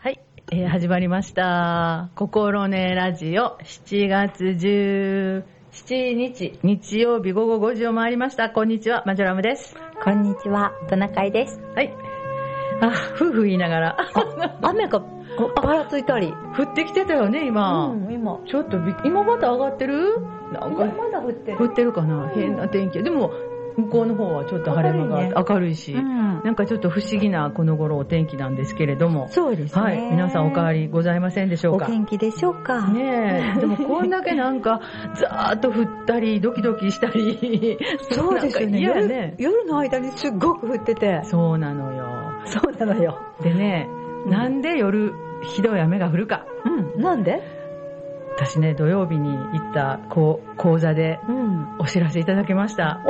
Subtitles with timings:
[0.00, 0.20] はい、
[0.52, 2.10] えー始まりました。
[2.14, 8.48] 心根ラジオ7月17日、日曜日午後5時を回りました。
[8.48, 9.74] こんにちは、マジョラムです。
[10.04, 11.60] こんにちは、トナカイです。
[11.74, 11.92] はい。
[12.80, 13.96] あ、ふうふう言いながら。
[14.62, 16.32] 雨がばらついたり。
[16.56, 17.88] 降ってきてたよね、今。
[17.88, 18.38] うん、今。
[18.46, 20.20] ちょっとびっ今また上がってる？
[20.52, 22.30] なんか、まだ降って降ってるかな？
[22.36, 23.02] 変な天気。
[23.02, 23.32] でも、
[23.78, 26.42] 向こうの方はちょっと晴れ間が明明るいし、うん。
[26.42, 29.28] なんかちょっと不思議なこの頃お天気なんですけれども。
[29.30, 29.80] そうですね。
[29.80, 30.00] はい。
[30.10, 31.86] 皆さんお変わりございませんでしょうか？
[31.86, 32.88] お元気でしょうか？
[32.88, 34.80] ねえ、でもこんだけなんか、
[35.14, 37.78] ざーっと降ったり、ドキドキしたり。
[38.10, 38.80] そうですよね。
[38.80, 39.34] なんか嫌やね。
[39.38, 41.22] 夜夜の間にすっごく降ってて。
[41.24, 42.04] そうなのよ。
[42.46, 43.20] そうなのよ。
[43.42, 43.88] でね、
[44.24, 45.14] うんなんで夜、
[45.54, 46.44] ひどい雨が降るか？
[46.64, 47.02] うん。
[47.02, 47.40] なんで？
[48.36, 51.76] 私ね、土曜日に行った講講座でうん。
[51.78, 53.00] お知らせいただきました。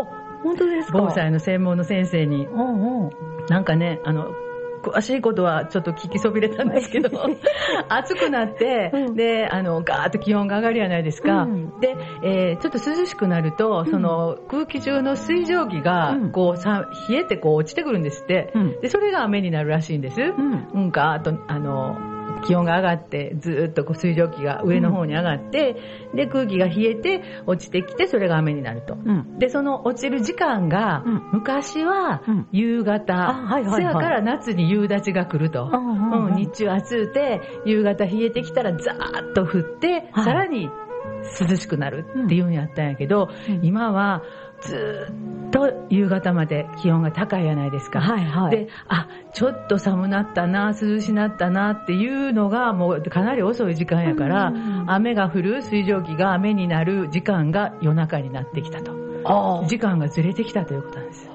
[0.42, 0.98] 本当ですか？
[0.98, 2.46] 防災の専門の先生に。
[2.46, 3.10] うんうん。
[3.48, 4.34] なんかね、あの、
[4.82, 7.10] 詳しいことはちょっと聞きそびれたんですけど、
[7.88, 11.42] 暑くなって、うんで、あの、ガーッと気温が上がるじゃないですか。
[11.42, 18.52] うんで、えーちょっと涼しくなると、その空気中の水蒸気がうん、こう、さ冷えてこう落ちてくるんですって。
[18.54, 18.80] うん。
[18.80, 20.20] で、それが雨になるらしいんです。
[20.20, 20.68] うん。
[20.72, 21.98] うん、ガーッと、あの、
[22.38, 25.76] 気温が上がって、ずーっとこう水蒸気が上の方に上がって、
[26.14, 28.94] で、空気が冷えて、落ちてきて、それが雨になると。
[28.94, 29.38] うん。
[29.38, 35.70] で、その落ちる時間が、うん昔はうん夕方、あはいはいはいせやから夏に夕立が来ると。
[35.72, 38.96] うんうん日中暑うて、夕方冷えてきたらザー
[39.30, 40.68] ッと降って、はいさらに
[41.40, 44.22] 涼しくなるっていうんやったんやけど、うん今は
[44.62, 48.00] ずーっと夕方まで気温が高いやないですか。
[48.00, 48.50] はいはい。
[48.50, 58.92] で、あ、ちょっと寒なったな、涼しなったなっていうのがもうかなり遅い時間やから、うん雨が降る水蒸気が雨になる時間が夜中になってきたと。
[59.24, 61.32] あ時間がずれてきたということなんですよ。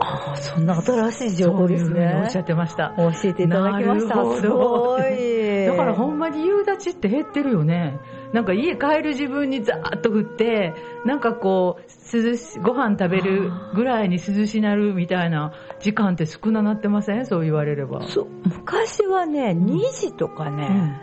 [0.00, 2.22] あ、そんな新しい情報ですそういう。
[2.22, 2.94] おっしゃってました。
[2.96, 4.16] 教えていただきました。
[4.16, 5.66] なるほどすごい。
[5.66, 7.98] だからほんまに夕立って減ってるよね。
[8.32, 10.72] なんか家帰る自分にザーッと降って、
[11.04, 17.26] なんかこう、涼し、ご飯食べるぐらいに涼しなるみたいな時間って少ななってません？
[17.26, 18.02] そう言われれば。
[18.06, 21.00] そう昔はね、2時とかね、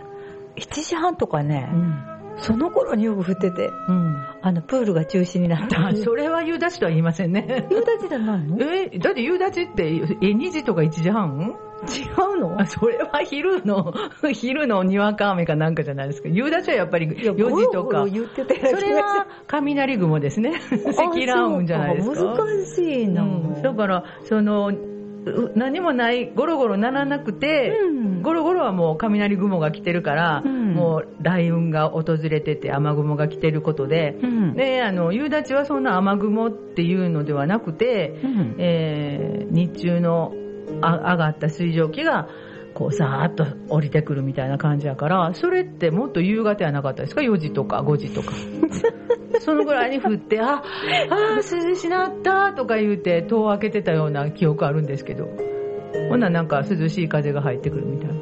[0.55, 2.03] 7時半とかねう、ん。
[2.39, 4.15] その頃によく降ってて、うん。
[4.41, 5.93] あの、プールが中止になった。
[5.95, 7.67] それは夕立とは言いませんね。
[7.69, 8.57] 夕立じゃないの？
[8.57, 9.99] 違 え、だって夕立って、え、
[10.31, 11.55] 2時とか1時半？
[12.35, 12.59] うの？
[12.59, 13.93] あ、それは昼の、
[14.33, 16.29] 昼のにわか雨かなんかじゃないですか。
[16.29, 18.05] 夕立はやっぱり4時とか。
[18.05, 20.59] 言ってたそれは雷雲ですね。
[20.69, 22.15] 積乱雲じゃないですか。
[22.15, 23.61] 難しいな、うん。
[23.61, 28.21] だから、その、う何もない、ゴロゴロならなくて、うん。
[28.21, 30.73] ゴロゴロはもう雷雲が来てるから、うん。
[30.73, 34.53] もう雷雲が訪れてて雨雲が来てることで、うん。
[34.53, 38.55] で、あの、夕立はそんな雨雲っていうのではなくて、うん。
[38.57, 42.27] えー日中のあ上がった水蒸気が、
[42.73, 48.33] こうさーっと降りてくるみたいな感じやから、それってもっと夕方やなかったですか ?4 時とか5時とか。
[49.39, 55.27] そのぐらいに降って、あ、あー涼しなったとか言うて、戸を開けてたような記憶あるんですけど。
[56.09, 58.16] ほんならなんか涼しい風が入ってくるみたいな。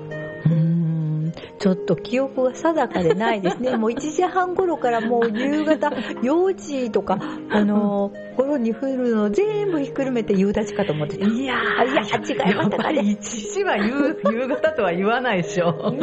[1.60, 3.76] うんちょっと記憶が定かでないですね。
[3.78, 7.18] もう1時半頃からもう夕方4時とか、
[7.50, 11.26] あの、頃に降るの全部ひっくるめて夕立かと思ってた。
[11.26, 13.02] いやあいや違いましたやっぱかね。
[13.02, 15.96] り一時は夕 夕方とは言わないでしょ。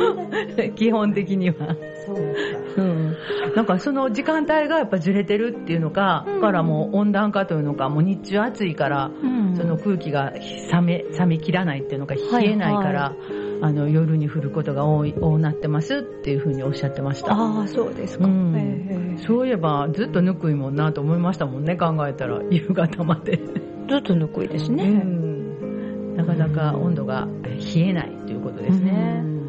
[0.74, 1.76] 基本的には。
[2.06, 2.16] そう
[2.78, 3.16] うん。
[3.54, 10.32] なんかその時間帯がやっぱずれてるっていうのか、うんからもう温暖化というのか、もう日中暑いから、うんその空気が
[10.72, 13.12] 冷め、冷め切らないっていうのか、冷えないから、は
[13.62, 17.32] あの、夜に降ることが多い、多なってますっていうふうにおっしゃってました。
[17.32, 18.24] ああ、そうですか。
[18.24, 23.38] うんそういえば、ずっとぬくいもんなと思いましたもんね、考えたら、夕方まで。
[23.88, 24.84] ずっとぬくいですうね。
[24.88, 28.92] んなかなか温度が冷えないということですね。
[28.92, 29.41] なん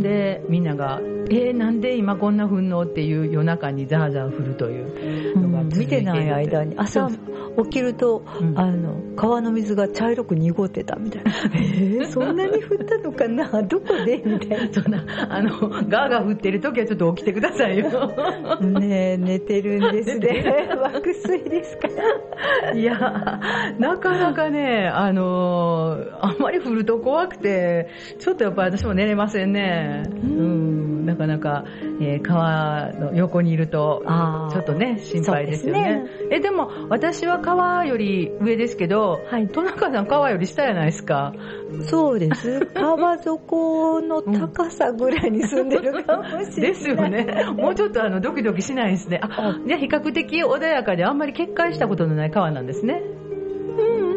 [0.00, 1.00] で、みんなが、
[1.30, 5.68] えー、なんで今こんな降んのっていう夜中にザーザー降るというのがうん。
[5.68, 8.58] 見てない間に朝起きると、うん。
[8.58, 11.32] あの川の水が茶色く濁ってたみたいな。
[11.54, 13.62] えー、 そんなに降ったのかな？
[13.62, 14.22] どこで？
[14.24, 17.90] みたいそんな、あの、ガーガー降ってる時はちょっと起きてくださいよ。
[18.60, 20.68] なねえ寝てるんですね。
[20.82, 22.72] 爆睡ですから。
[22.72, 23.40] いや、
[23.78, 27.88] なかなかね、あのーあんまり降ると怖くて、
[28.18, 29.71] ちょっとやっぱり私も寝れませんね。
[30.12, 31.64] うん、なかなか、
[32.00, 34.02] えー川の横にいると、
[34.52, 36.04] ちょっとね、心配ですよね。
[36.18, 41.32] そうえ、でも、私は川より上ですけど、はいトナカさん川より下じゃないですか？
[41.82, 47.26] そうです 川底の高さぐらいに住んでるかもしれない ですよね。
[47.56, 49.20] もうちょっとあの、ドキドキしないですね。
[49.22, 53.02] あ、じゃあ比較的穏やかであんまり決壊したことのない川なんですね。
[53.78, 54.11] うん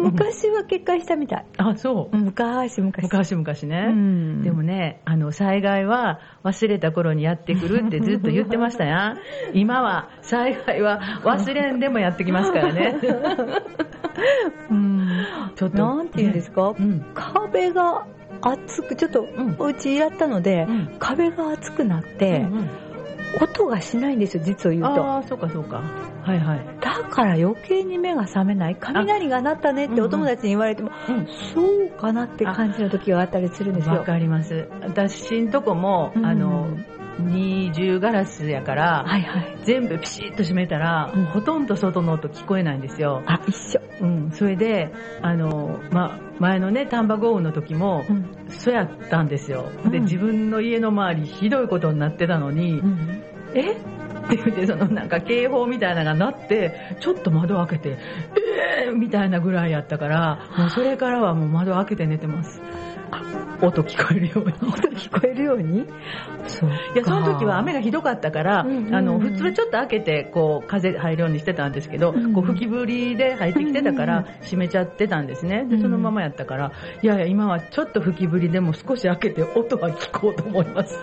[0.00, 1.46] 昔は決壊したみたい。
[1.56, 2.16] あ、そう。
[2.16, 3.02] 昔、昔。
[3.04, 3.86] 昔々ね。
[3.90, 9.18] うんでもね、あの、災害は忘れた頃にやってくるって ずっと言ってましたやん。
[9.54, 12.96] 今は、災害は忘れんでもやってきますからね。
[14.70, 15.08] うん。
[15.54, 15.76] ちょっと。
[15.78, 17.04] なんて言うんですか、うん。
[17.14, 18.06] 壁が
[18.40, 22.68] 厚く、ちょっと、んお家やったので、うん壁が厚くなって、うんうん
[23.40, 25.04] 音がしないんですよ、実を言うと。
[25.04, 25.82] ああ、そうかそうか。
[26.22, 26.66] はいはい。
[26.80, 28.76] だから余計に目が覚めない。
[28.78, 33.96] 雷が鳴ったねってお友達に言われても、うんそうかなって感じの時があったりするんですよ。
[33.96, 34.68] わかります。
[34.82, 36.66] 私んとこも、うんあの、
[37.20, 39.58] 二重ガラスやから、はいはい。
[39.64, 43.22] 全部ピシッと閉めたら、うんほとんど外の音聞こえないんですよ。
[43.26, 43.80] あ、一緒。
[44.00, 44.30] うん。
[44.32, 48.26] それで、あの、ま、前のね、丹波豪雨の時も、うん。
[48.48, 49.70] そうやったんですよ。
[49.90, 53.22] で、うん自分の家の周りひどいことになってたのに、うん。
[53.54, 53.72] え？
[54.30, 57.98] って言って、そのなんか警報みたいなのが鳴って、ちょっと窓開けて、
[58.86, 62.60] えーみたいなぐらいやったから、もうそれからはもう窓開けて寝てます。
[63.62, 64.52] 音聞こえるように。
[64.52, 65.86] 音聞こえるように？
[66.46, 66.70] そう。
[66.94, 75.66] いや、その時は雨がひどかったから、うんうんあの、普通はちょっと開けて、こう、風入るようにしてたんですけど、うんこう、吹きぶりで入ってきてたかうんら、閉めちゃってたんですね。
[75.66, 76.72] で、うんそのままやったから、
[77.02, 80.94] いやいや、今はちょっと吹きぶりでも少し開けて音は聞こうと思います。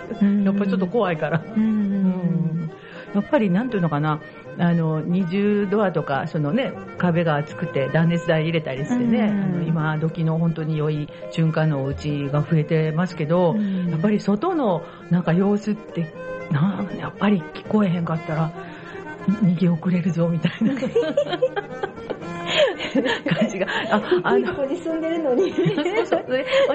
[0.43, 1.43] やっぱりちょっと怖いから。
[1.55, 1.63] うん。
[1.63, 2.71] うん
[3.15, 4.19] やっぱりなんていうのかな、
[4.59, 9.43] あの、二重ドアとか、そのね、壁が厚くて断熱材入れたりしてね、うん。
[9.43, 13.89] あの今時の本当に良い瞬間のお家が増えてますけど、うん。
[13.89, 16.13] やっぱり外のなんか様子って、
[16.51, 18.51] なんやっぱり聞こえへんかったら、
[19.41, 20.73] に逃げ遅れるぞみたいな
[23.35, 23.67] 感じが。
[23.91, 25.53] あ、あの、ここに住んでるのに。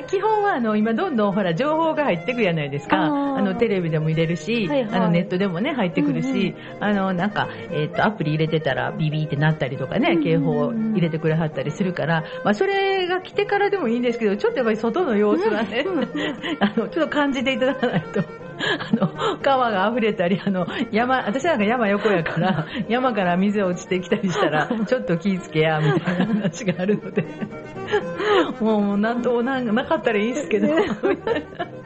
[0.06, 2.96] 基本はあの今どんどんほら情報が入ってくるじゃないですか。
[2.99, 15.84] あのテレビでも入れるし、はいはいあのネットでもね入ってくるし、うんうんあのなんかえっ、とアプリ入れてたらビビってなったりとかね、うんうん警報入れてくれはったりするから、まあそれが来てからでもいいんですけど、ちょっとやっぱり外の様子はね、
[16.61, 18.41] あのちょっと感じていただかないと。
[18.78, 27.24] あの、川が溢れたり、あの、山、私なんか山横やから、山から水落ちてきたりしたら、 ちょっと気ぃつけや、みたいな話があるので。
[28.60, 31.82] もう、もうなんともなんなかったらいいんですけど、みたいな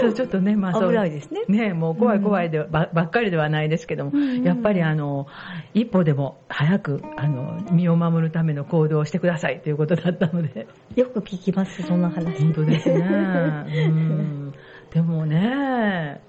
[0.00, 0.88] そう、ちょっとね、まあそう。
[0.90, 5.26] 危ないですねね、もう怖い怖いでばばっかりではないですけども、うんやっぱりあの、
[5.74, 10.66] 一歩でも早く、あの、身を守るための行動をしてくださいということだったので。
[10.96, 12.42] よく聞きます、そんな話。
[12.42, 12.94] 本当ですね。
[12.96, 14.54] うん
[14.92, 16.20] でもね、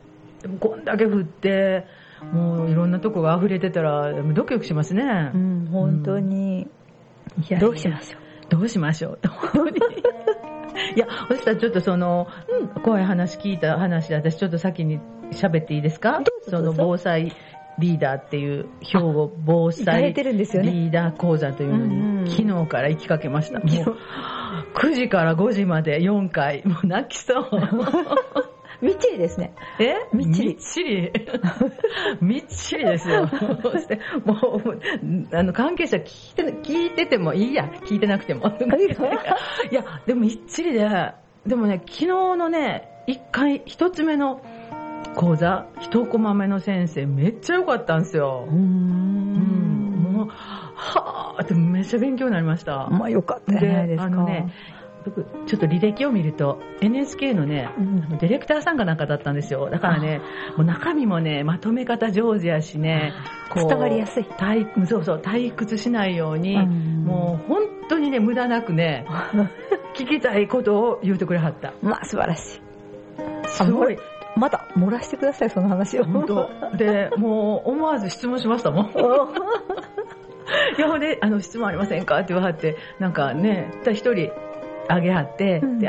[0.41, 1.85] でもこんだけ降って、
[2.31, 5.31] もういろんなとこが溢れてたら、ドキドキしますね。
[5.33, 6.61] うん、本当に。
[6.61, 6.67] いや
[7.49, 8.17] いやどうしましょ
[8.49, 9.97] どうしましょうと、本当に。
[10.95, 12.27] いや、そしたらちょっとその、
[12.83, 14.99] 怖い話聞いた話で、私ちょっと先に
[15.31, 16.21] 喋っていいですか？
[16.49, 17.33] その防災
[17.79, 21.85] リーダーっていう、兵庫防災リーダー講座というのうんう
[22.21, 23.59] んに、昨日から行きかけました。
[23.59, 23.67] もう
[24.75, 27.49] 9時から5時まで4回、もう泣きそう。
[28.83, 29.53] みっちりですね。
[29.79, 29.95] え？
[30.13, 31.11] みっちりみっちり？
[32.21, 33.27] みっちりですよ。
[33.27, 34.33] そして、も
[34.63, 34.79] う、
[35.35, 37.69] あの、関係者聞いて、聞いててもいいや。
[37.85, 38.47] 聞いてなくても。
[39.71, 41.13] いや、でもみっちりで、
[41.47, 44.41] でもね、昨日のね、一回、一つ目の
[45.15, 48.45] 講座、一コマ目の先生、めっちゃ良かったんですよ。
[48.49, 50.07] ううん。
[50.11, 52.87] もう、はぁーってめっちゃ勉強になりました。
[52.89, 54.03] まあよかったじゃないですか。
[54.05, 54.82] あのね、僕、
[55.47, 59.69] ちょっと履歴を見ると、NHK のね、うんディレクターさんかなんかだったんですよ。
[59.69, 60.21] だからね、
[60.57, 63.13] もう中身もね、まとめ方上手やしね、
[63.55, 69.05] 伝わりやすい退そうそう、退屈しないように、うんもう本当にね、無駄なくね、
[69.95, 71.73] 聞きたいことを言うてくれはった。
[71.81, 72.61] まあ素晴らしい。
[73.47, 73.97] すごい。
[74.35, 76.05] まだ漏らしてください、その話を。
[76.05, 76.49] 本当。
[76.77, 78.85] で、もう思わず質問しましたもん。
[80.77, 82.17] いや、ほんで、あの、質問ありませんか？
[82.17, 84.31] って言わはって、なんかね、一人
[84.87, 85.81] あげはって、うん。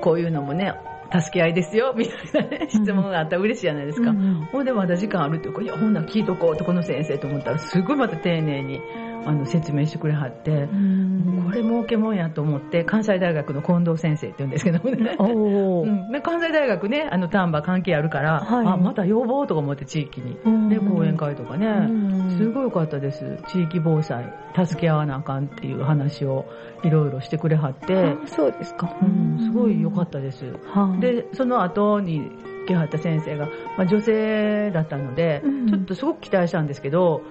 [0.00, 0.72] こういうのもね、
[1.20, 4.10] 助け合いですよ、みたいなね、質問があったら嬉しいじゃないですか。
[4.10, 8.80] うんうんほんで、まだ時間あるっていうか、いや、ほんなら聞いとこうって、この先生と思ったら、すごいまた丁寧に、
[9.24, 15.16] あの、説明してくれはって、うんこれ儲けもんやと思って、関西大学の近藤先生って言うんですけどもね。
[15.20, 20.38] うん、で関西大学ね、あの、丹波関係あるから、はいあ、また要望とか思って地域に。
[20.44, 21.66] うんね、講演会とかね。
[21.66, 23.38] うんすごい良かったです。
[23.48, 26.46] 地域防災、助け合わなあかんっていう話を
[26.82, 28.90] いろいろしてくれはって、あそうですか。
[29.02, 30.46] うん、すごい良かったです。
[30.66, 32.30] はあ、で、その後に
[32.66, 37.22] 来はった先生が、まあ、女性だったので、うんちょっとすごく期待したんですけど、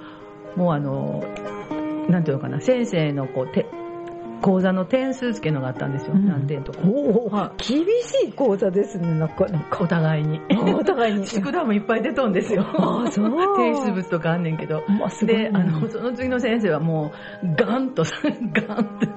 [0.56, 1.24] もうあの、
[2.12, 3.66] なんていうのかな、先生のこう手、
[4.42, 6.80] 講座の点数付けのがあったんですよ、うん何点とか。
[6.84, 9.84] おおは厳しい講座ですね、なかなか。
[9.84, 10.42] お互いに。
[10.76, 11.28] お互いに。
[11.28, 12.66] 宿題もいっぱい出とんですよ。
[12.76, 13.30] ああ、そう。
[13.56, 14.84] 提出物とかあんねんけど。
[15.00, 17.12] まあ、すごいで、あの、その次の先生はも
[17.44, 18.04] う、ガンと、
[18.68, 19.08] ガンって、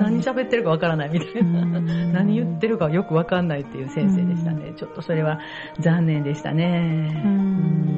[0.00, 1.62] 何喋ってるかわからないみたいな。
[1.62, 4.72] うん何言ってるかよくわかんないっていう先生でしたね。
[4.76, 5.38] ちょっとそれは
[5.78, 7.22] 残念でしたね。
[7.24, 7.92] うん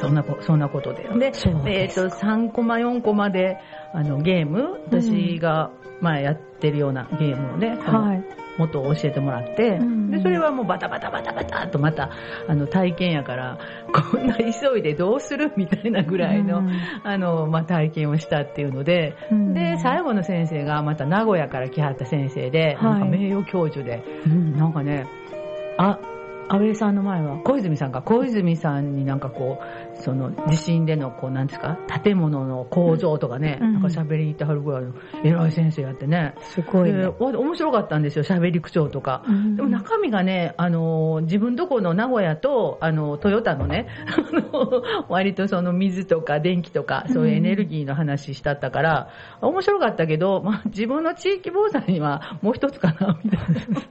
[0.00, 1.02] そんなこ、そんなことで。
[1.18, 3.58] で、そうえっ、ですと、3コマ、4コマで、
[3.92, 8.24] あの、ゲーム、私が前やってるようなゲームをね、あのはい。
[8.58, 12.10] 元を教えてもらって、うんで、それはもうバタバタバタバタっとまた、
[12.46, 13.58] あの、体験やから、
[14.12, 16.62] こんな急いでどうするみたいなぐらいの、
[17.04, 19.54] あの、まあ、体験をしたっていうので、うん。
[19.54, 24.56] で、最後の先生がまた名古屋から来はった先生で、はいなんか名誉教授で、うん。
[24.56, 25.06] なんかね、
[25.78, 25.98] あ、
[26.52, 34.92] 安倍さんの前は、小泉さんか、小泉さんになんかこう、その地震でのこう、なんですか、建物の構造とかね、うんなんか喋りに行ってはるぐらいの
[35.22, 36.34] 偉い先生やってね。
[36.40, 37.06] すごいね。
[37.06, 39.22] 面白かったんですよ、喋り口調とか。
[39.28, 43.86] うんでも中身がね、あの、自分とこの名古屋と、あの、トヨタのね、
[45.08, 53.82] 割とその水とか電気とか、そういうエネルギーの話したったから、面白かったけど、まあ、自分の地域防災にはもう一つかな、みたいな。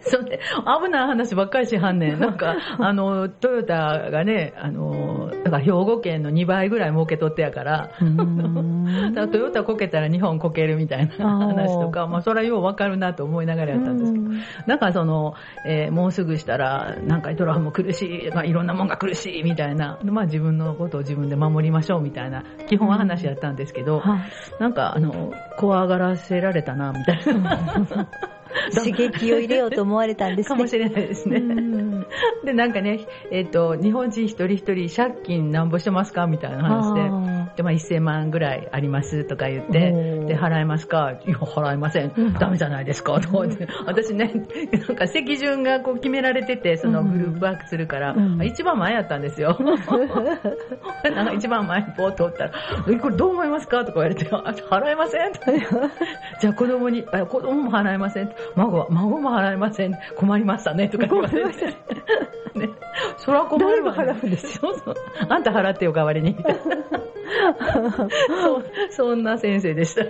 [0.08, 0.40] そんで、
[0.82, 2.18] 危ない話ばっかりしはんねん。
[2.20, 8.84] なんか、あの、トヨタがね、あの、だから兵庫県の2倍ぐらい儲け取ってやから、うん。
[9.14, 14.24] だからトヨタこけたら日本こけるみたいな話とか、まあそれはようわかるなと思いながらやったんですけど、
[14.66, 15.34] なんかその、
[15.66, 24.20] えーもうすぐしたら、なんかドラフも苦しい、まあいろんなもんが苦しいみたいな、まあ自分のことを自分で守りましょうみたいな、基本は話やったんですけど、はい。
[24.60, 28.08] なんかあの、怖がらせられたな、みたいな。
[28.74, 30.56] 刺激を入れようと思われたんですね。
[30.56, 31.38] かもしれないですね。
[31.38, 32.06] うん
[32.44, 33.00] で、なんかね、
[33.32, 37.00] えっ、と、日本人一人一人借金なんぼしてますかみたいな話で。
[37.02, 41.12] あで、まあ、1000万ぐらいありますとか言っおて、ーで、払えますか？
[41.26, 42.12] いや、払えません。
[42.16, 43.18] うんダメじゃないですか？
[43.20, 43.66] とかって。
[43.86, 44.32] 私ね、
[44.88, 49.56] なんか席順がこう決められてて、そのグループワークするから、うん一番前やったんですよ。
[51.04, 52.50] なんか一番前にポーッとおったら、
[52.88, 53.80] えこれどう思いますか？
[53.84, 54.38] とか言われて、あ
[54.70, 55.52] 払えませんとか
[56.40, 58.30] じゃあ子供に、あ子供も払えません。
[58.54, 59.94] 孫は、孫も払えません。
[60.16, 60.88] 困りましたね。
[60.88, 61.66] とか言われて。
[62.54, 62.70] ね、
[63.18, 64.50] そら困るわ、誰が払うんですよ。
[64.62, 64.94] そうそう。
[65.28, 66.34] あんた払ってよ、代わりに。
[66.36, 66.60] みたいな
[68.42, 70.02] そうそんな先生でした。
[70.02, 70.06] う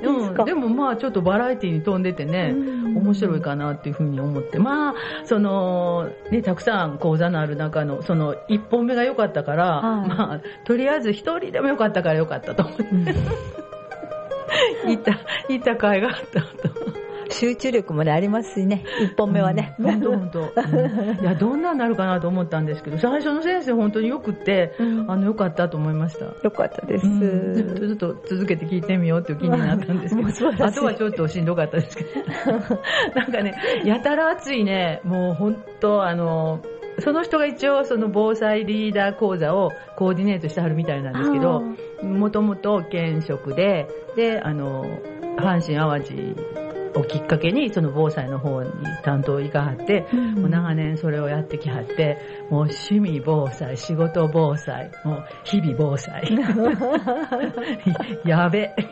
[0.00, 0.42] ですか？
[0.42, 4.94] うん、でもまあちょっとバラエティに飛んでてね、うん面白いかなっていうふうに思って、まあ、
[5.24, 13.04] その、ね、たくさん講座のある中の、その一本目が良かったから、はいまあ、とりあえず一人でも良かったから良かったと思って、うん
[14.90, 15.12] 行った、
[15.48, 17.04] 行った甲斐があったと。
[17.30, 18.84] 集中力もね、ありますしね。
[19.02, 19.74] 一本目はね。
[19.80, 20.40] 本当本当。
[20.40, 26.26] うんいや、どんなになるかなと思ったんですけど、最初の先生本当によくって、うんあの、良かったと思いました。
[26.26, 27.06] よかったです。
[27.06, 32.10] うんずっとずっと続けて聞いてみようっていう気になったんですけど、あとはちょっとしんどかったですけど。
[33.14, 36.60] なんかね、やたら暑いね、もう本当あの、
[37.00, 41.62] その人が一応その防災リーダー講座をコーディネートしてはるみたいなんですけど、
[42.04, 44.84] もともと県職で、で、あの、
[45.38, 46.36] 阪神淡路
[46.98, 48.70] をきっかけにその防災の方に
[49.02, 52.18] 担当行かはって、うんもう長年それをやってきはって、
[52.50, 56.22] もう趣味防災、仕事防災、もう日々防災。
[58.24, 58.70] やべ。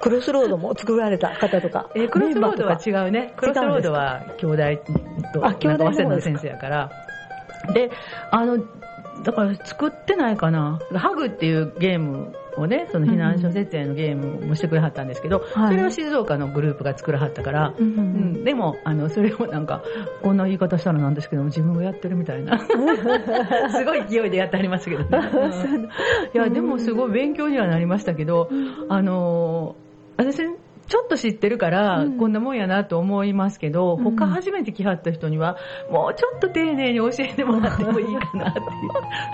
[0.00, 1.90] クロスロードも作られた方とか？
[1.94, 3.32] えークロスロードは違うね。
[3.36, 4.62] クロスロードは兄弟
[5.32, 6.90] と、あ兄弟の先生やから。
[7.74, 7.90] で、
[8.30, 8.58] あの、
[9.26, 10.78] だから作ってないかな。
[10.94, 17.74] ハグっていうゲームをね、その避難所設営のゲームもしてくれはったんですけど、はいそれを静岡のグループが作らはったから。
[17.76, 19.82] うんうん、でも、あの、それをなんか、
[20.22, 22.56] こんな言い方したらなんですけども、自分がやってるみたいな。
[23.74, 25.08] すごい勢いでやってありましたけどね。
[25.74, 25.88] うんい
[26.32, 28.48] や、でもすごい勉強にはなりましたけど、
[28.88, 29.86] あのー
[30.18, 30.38] 私、
[30.88, 35.56] ちょっと知ってるから、うんこんなもんやなと思いますけど、うん他初めて来はった人には、
[35.90, 38.66] もうちょっと丁寧に教えてもらってもいいかなっていう。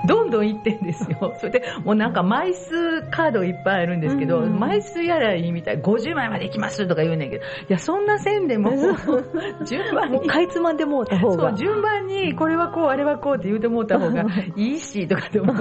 [0.08, 1.34] どんどん言ってんですよ。
[1.38, 5.78] それで、もうなんか枚数カードいっぱいあるんですけど、うん枚数やらいいみたい。
[5.80, 8.70] 50枚まで行きますとか言うねんけど、いや、そんな線でも、
[9.64, 11.58] 順番にもう、かいつまんでもうた方がそう、。
[11.58, 14.24] 順番に、これはこう、あれはこうって言うてもうた方が
[14.56, 15.52] いいし、とかって思。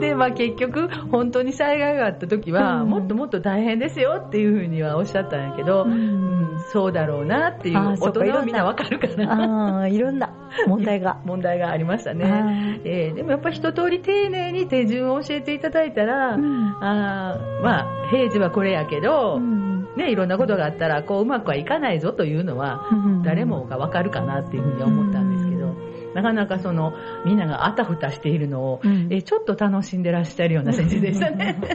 [0.00, 6.36] で、まあ結局、本当に災害があった時は、うんもっともっと大変ですよっていうふうにはおっしゃったんやけど、うんうん
[6.72, 9.78] そうだろうなっていう、大人はみんなわかるかな。
[9.78, 10.30] ああ、いろんな
[10.66, 11.20] 問題が。
[11.24, 12.24] 問題がありましたね。
[12.24, 12.80] ね。
[12.84, 22.82] えーでもやっぱり一通り丁寧に手順を教えていただいたら、うんあーまあ、平時はこれやけど、うんね、いろんなことがあったら、こう、うまくはいかないぞというのは、
[23.24, 25.74] 誰もがわかるかなっていうふうには思ったんですけど、
[26.14, 26.92] なかなかその、
[27.24, 31.56] みんながあたふたしているのを、うんえちょっと楽しんでらっしゃるような先生でしたね。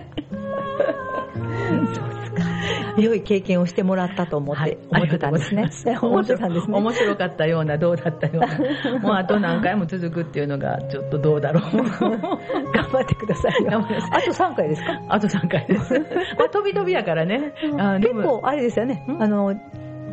[2.98, 5.70] 良い経験をしてもらったと思って、思ってたんですね。
[6.02, 6.78] 思 ってたんですね。
[6.78, 9.00] 面白かったような、どうだったような。
[9.00, 11.62] もうあと何回も続くっていうのが、ちょっとどうだろう。
[11.72, 13.80] 頑張ってくださいよ。
[14.12, 15.00] あと3回ですか？
[15.10, 15.94] あと3回です。
[16.38, 17.54] まあ、飛び飛びやからね。
[17.62, 19.04] 結構、あれですよね。
[19.08, 19.56] うんあの、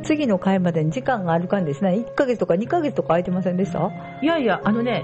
[0.04, 1.90] 次の回までに時間がある感じですね。
[1.90, 3.90] 1ヶ月とか2ヶ月とか空いてませんでした？
[4.22, 5.02] いやいや、あのね、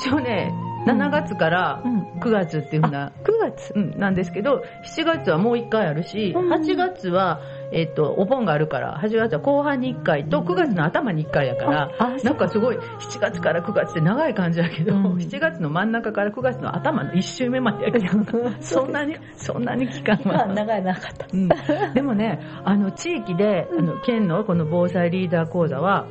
[0.00, 0.52] 一応ね、
[0.86, 2.04] 7月からうん。
[2.20, 3.72] 9月っていうふうな、9月？
[3.74, 6.52] うん、なんですけど、7月はもう1回あるし、うん。
[6.52, 7.40] 8月は、
[7.72, 11.90] えっ、と、お盆があるから、8月は後半に1回と、9月の頭に1回やから、
[12.22, 15.16] なんかすごい、7月から9月って長い感じやけど、うん。
[15.16, 18.06] 7月の真ん中から9月の頭の1週目までやけど、
[18.60, 20.54] そんなに、そんなに期間期は間。
[20.54, 21.26] 長いなかった。
[21.32, 21.48] うん、
[21.94, 26.06] でもね、あの、地域で、あの、県のこの防災リーダー講座は、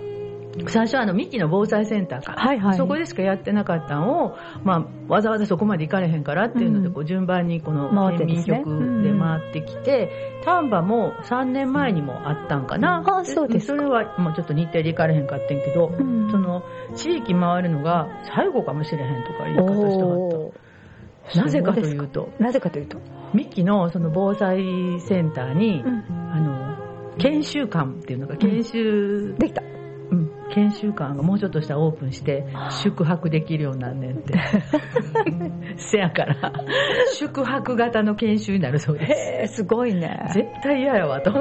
[0.68, 2.34] 最初はあの、三木の防災センターか。
[2.34, 2.78] はいはい。
[2.78, 6.94] そこでしかやってなかったのを、まあ、わざわざそこまで行かれへんからっていうので、うん。
[6.94, 13.04] こう、順番にこの県民局で回ってきて、丹波も3年前にもあったんかな。
[13.06, 13.74] あそうですか。
[13.74, 16.30] それはもうちょっと日程で行かれへんかってんけど、うん。
[16.30, 16.64] その、
[16.96, 20.54] 地域回るのが最後かもしれへんとか言い方してはっお
[21.34, 21.42] た。
[21.42, 23.00] なぜかというと、なぜかというと。
[23.34, 26.04] 三木のその防災センターに、うん。
[26.32, 29.64] あの、研修館っていうのが、研修、できた。
[30.48, 34.34] うん、研修館がもうちょっとしたらオープンしてあ、宿泊できるようになんねんって。
[35.78, 36.36] せやから、
[37.14, 39.56] 宿泊型の研修になるそうです。
[39.58, 40.30] すごいね。
[40.34, 41.32] 絶対嫌やわと。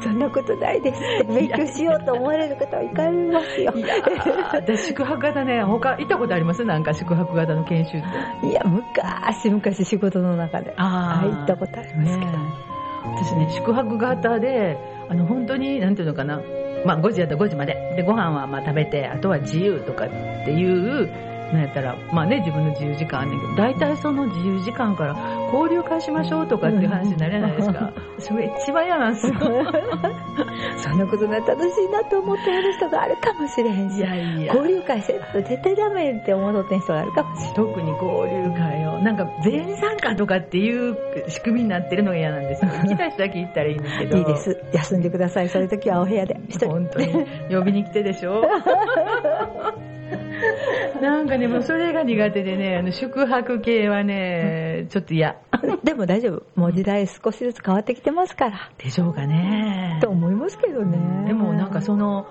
[0.00, 3.72] そんなことないです勉強しようと思われる方はいかれますよ。
[3.74, 6.64] いやー私宿泊型ね、他行ったことあります？
[6.64, 8.02] なんか宿泊型の研修っ
[8.42, 8.46] て。
[8.48, 10.74] いや、昔々仕事の中で。
[10.76, 12.30] あ行ったことありますけど。
[12.32, 12.68] ねえ
[13.04, 14.76] 私ね、宿泊型で、
[15.08, 16.40] あの、本当に、なんていうのかな、
[16.88, 17.74] まあ5時やったら5時まで。
[17.96, 20.08] で、ご飯はまあ食べて、あとは自由とかっ
[20.44, 25.16] ていう、なんやったら、まあね、自分の自由時間あんねんけど、大体その自由時間から
[25.52, 27.92] 交流会しましょうとかっていう話になれないですか。
[28.18, 29.34] それ一番嫌なんですよ。
[30.76, 34.54] そんなことね、楽しいなと思ってやる人があるかもしれへんいし、やいや。
[34.54, 40.96] 交流会せんと絶対ダメって思ってん人があるかもしれ特に交流会を、なんか全員参加とかっていう
[41.28, 42.70] 仕組みになってるのが嫌なんですよ。
[42.70, 44.16] 来た人だけ行ったらいいんだけど。
[44.16, 44.18] ない。
[44.20, 44.36] いいで。
[44.36, 44.62] す。
[44.72, 45.48] 休んでください。
[45.48, 46.36] そういう時はお部屋で。
[46.66, 47.26] 本当に。
[47.50, 48.42] 呼びに来てでしょ
[51.00, 55.36] なんかね、もうそれが苦手でね、あの宿泊系はね、ちょっと嫌。
[55.84, 56.60] でも大丈夫。
[56.60, 58.70] もう時代少しずつ変わってきてますから。
[58.78, 59.98] でしょうかね。
[60.00, 61.26] と思いますけどね。
[61.26, 62.26] でもなんかその、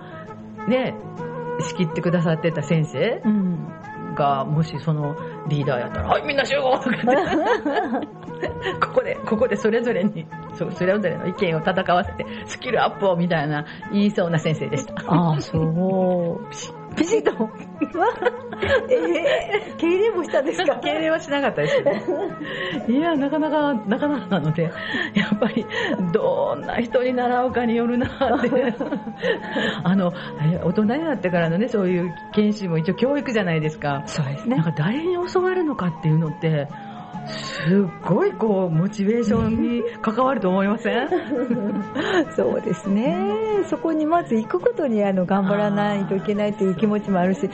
[0.67, 0.93] ね、
[1.59, 3.67] 仕切ってくださってた先生うん。
[4.15, 5.15] が、もしその
[5.47, 8.07] リーダーやったら、はい、みんな集合とかって。
[8.81, 14.93] ここで、ここでそれぞれに、そうそれぞれの意見を戦わせて、スキルアップをみたいな言いそうな先生でした。
[15.07, 16.53] ああ、そう。
[16.97, 17.49] ピシッと。
[18.89, 18.95] え
[19.69, 20.75] え敬礼もしたんですか？
[20.77, 22.93] 敬礼はしなかったですけど。
[22.93, 24.63] いや、なかなか、なかなかなので、
[25.13, 25.65] やっぱり、
[26.11, 28.09] どんな人に習うかによるなっ
[28.41, 28.49] て。
[29.83, 34.03] あの、え大人になってからのね、そういう研修も一応教育じゃないですか。
[34.05, 36.67] そうですなんか誰に教わるのかっていうのって、
[37.27, 41.09] すっごいこう、モチベーションに関わると思いません？
[42.35, 43.17] そうですね。
[43.69, 47.49] そこにまず行くことにあの頑張らないといけないという気持ちもあるし、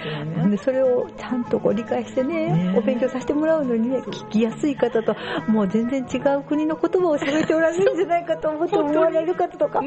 [0.50, 5.16] でそれをちゃんとこう理解してねねお勉強させてもらうのにね、聞きやすい方と、
[5.48, 9.82] もう全然違う国の言葉を喋っておられるんじゃないかと思って思われる方とか、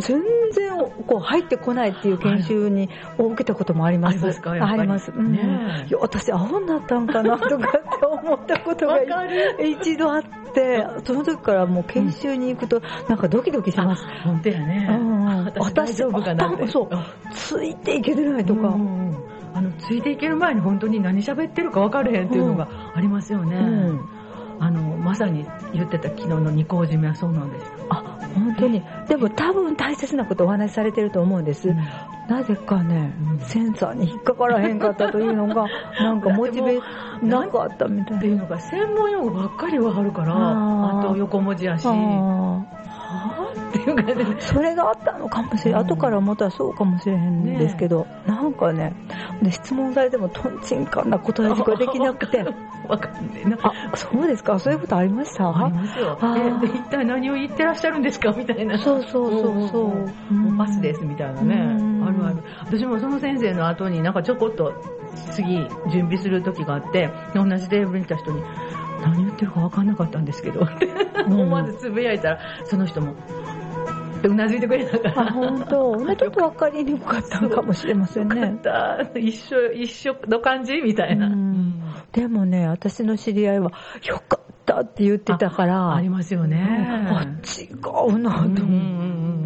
[0.00, 0.72] 全然
[1.06, 4.16] こう入ってこないっていう研修にを受けたこともあります。
[4.16, 4.50] ありますか？
[4.52, 5.10] あります。
[5.10, 5.40] うんね
[5.84, 8.98] えいや私、アホになったんかなとかって思ったことが
[9.60, 10.22] 一度あっ
[10.54, 14.04] て、その時からもう研修に行くと、なんかドキドキします。
[14.24, 14.88] 本当やね。
[15.00, 16.10] うん私大丈
[16.68, 16.88] そう
[17.32, 18.68] ついていけてないとか。
[18.68, 19.14] うん
[19.56, 23.56] あの、ついていける前に本当に何喋ってるか分かれへんっていうのがありますよね。
[23.56, 23.60] う
[23.92, 24.00] ん
[24.64, 27.66] あの、まさに言ってた昨日の二項締めはそうなんです。
[27.90, 28.82] あ、本当に。
[29.06, 31.68] でも多分大切なことをお話しされてると思うんです。
[32.30, 35.66] なぜかねうん、センサーに引っかからへんかったというのが、
[36.00, 36.80] なんかモチベ
[37.22, 38.16] なかったみたいな。
[38.16, 41.86] っていうのが専門用語ばっかりわかるから、あと横文字やし、
[43.68, 45.74] っていう感じ それがあったのかもしれん。
[45.74, 48.94] うん後から思ったらそうかもしれへんですけど、なんかね、
[49.42, 52.44] で質問されてもトンチンカンな答えとかできなくて。
[52.88, 53.56] わかんね。
[53.62, 54.58] あ、そうですか？
[54.58, 55.48] そういうことありました？
[55.48, 56.18] ありますよ。
[56.64, 58.32] 一体何を言ってらっしゃるんですか？
[58.36, 58.78] みたいな。
[58.78, 59.92] そうそうそうそ
[60.30, 60.34] う。
[60.34, 61.54] もうパスですみたいなね。
[61.78, 62.36] うんあるある。
[62.66, 64.72] 私もその先生の後になんかちょこっと
[65.32, 65.56] 次
[65.90, 68.42] 準備する時があって、同じテーブルにいた人に、
[69.02, 70.66] 何言ってるか分かんなかったんですけど、
[71.26, 73.14] 思わずつぶやいたら、その人も、っ
[74.22, 75.28] てうなずいてくれたから。
[75.28, 76.16] あ、本当。
[76.16, 78.40] ちょっと分かりにくかったのかもしれませんね。
[78.40, 81.26] よかった一緒、一緒の感じみたいな。
[81.26, 81.64] うん
[82.12, 83.72] でもね、私の知り合いは、
[84.04, 87.08] よかったって言ってたから、ありますよね。
[87.10, 88.68] あ、違うなと思。
[88.68, 89.43] う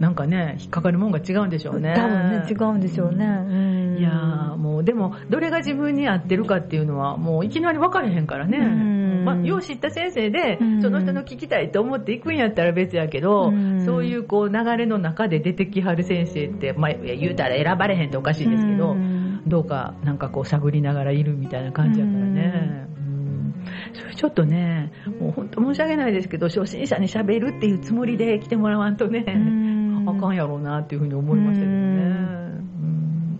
[0.00, 1.94] なんかね、引っかかるもんが違うんでしょうね。
[1.96, 3.24] 多分ね、違うんでしょうね。
[3.26, 3.96] うん。
[3.98, 8.58] いやーもう、でも、どれが自分に合ってるかっていうのは、もういきなり分かれへんからね。
[8.58, 9.24] うん。
[9.24, 13.84] まあ、よう知った先生でうん、その人の聞きたいと思っていくんやったら別やけど、うん。
[13.84, 19.42] そういうこう流れの中で出てきはる先生って、まあ、言うたら選ばれへんっておかしいですけど、うん。
[19.46, 22.86] どうかなんかこう探りながらいるみたいな感じやからね。
[22.98, 23.54] うん。
[23.94, 31.78] それちょっとね、もう本当申し訳ないですけど、初心者に喋るっていうつもりで来てもらわんとね、うんあかんやろうなっていうふうに思いましたけどね。
[32.32, 32.48] うん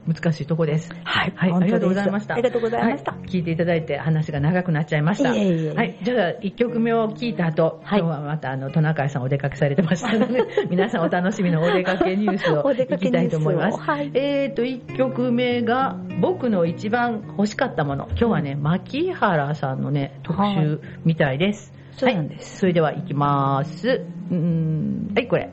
[0.09, 0.90] 難しいとこです。
[1.04, 2.33] はいはい、ありがとうございました。
[2.33, 5.35] ありがとうございましたは聞いていただいて話が長くなっちゃいました。
[5.35, 13.78] いえいえはい、じゃあ1曲目を聞いた後、はい今日はまたあのトナカイさんお出かけされてましたので、 皆さんお楽しみのお出かけニュースをお出か聞きたいと思います。
[13.78, 18.07] はいえーと、1曲目が僕の一番欲しかったもの。
[18.11, 21.74] 今日はね、牧原さんのね、特集みたいです。
[21.92, 24.07] そうなんですはい、それでは行きます。
[24.31, 25.50] うーん、はい、これ。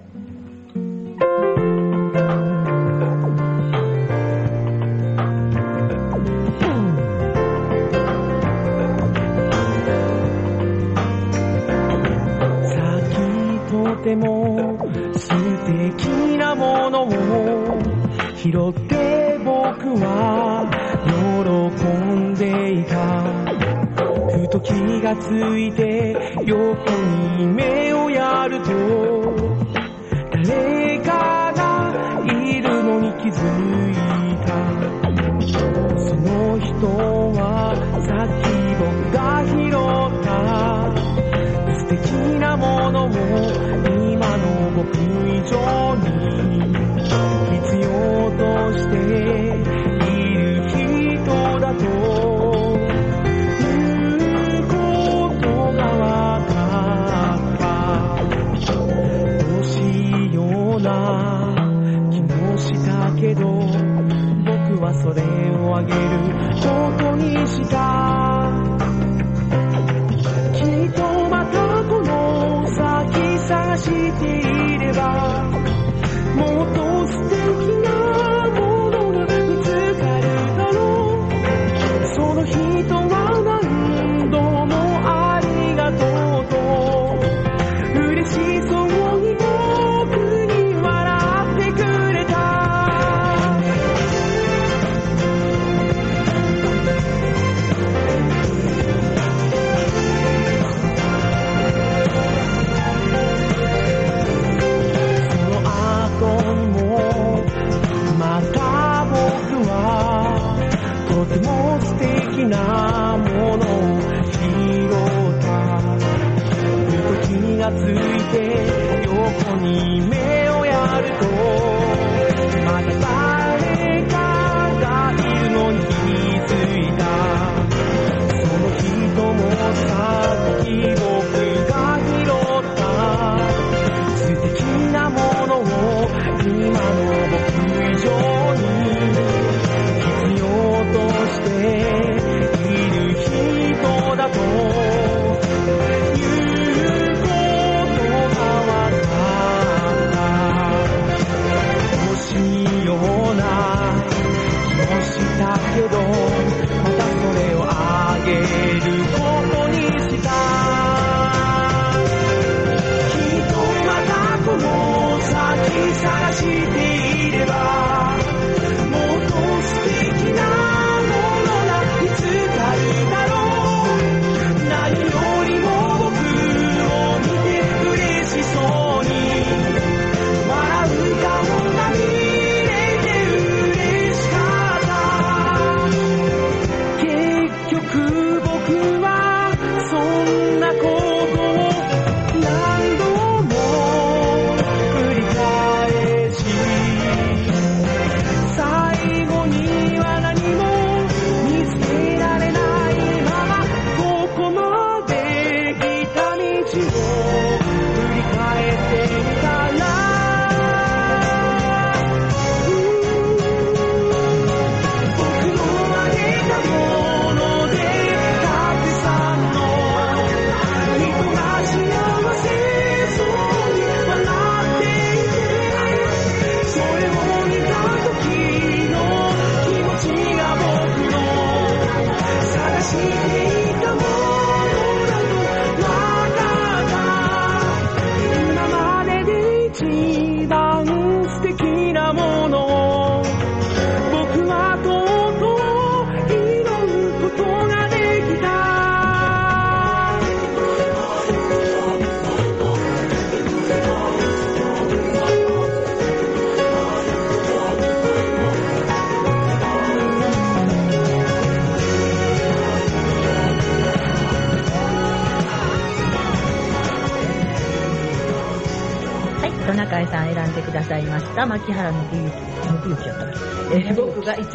[18.45, 19.55] 拾って僕
[20.05, 20.69] は
[21.08, 22.93] 喜んでいた
[24.38, 24.69] ふと気
[25.01, 26.91] がついて横
[27.39, 28.69] に目をやると
[30.43, 31.91] 誰かが
[32.23, 33.34] いるのに気づ
[33.89, 33.95] い
[34.45, 34.53] た。
[35.97, 36.86] その人
[37.41, 37.73] は
[38.05, 40.29] さっき僕が拾った。
[41.79, 46.85] 素敵なものを今の僕以上に。
[48.77, 49.44] 要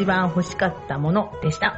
[0.00, 1.74] 一番欲しかったものでした。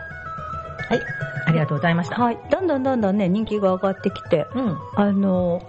[0.89, 1.01] はい、
[1.47, 2.17] ありがとうございました。
[2.23, 2.39] はい。
[2.51, 4.79] だんだんだんだんね、人気が上がってきて、うん。
[4.95, 5.61] あの、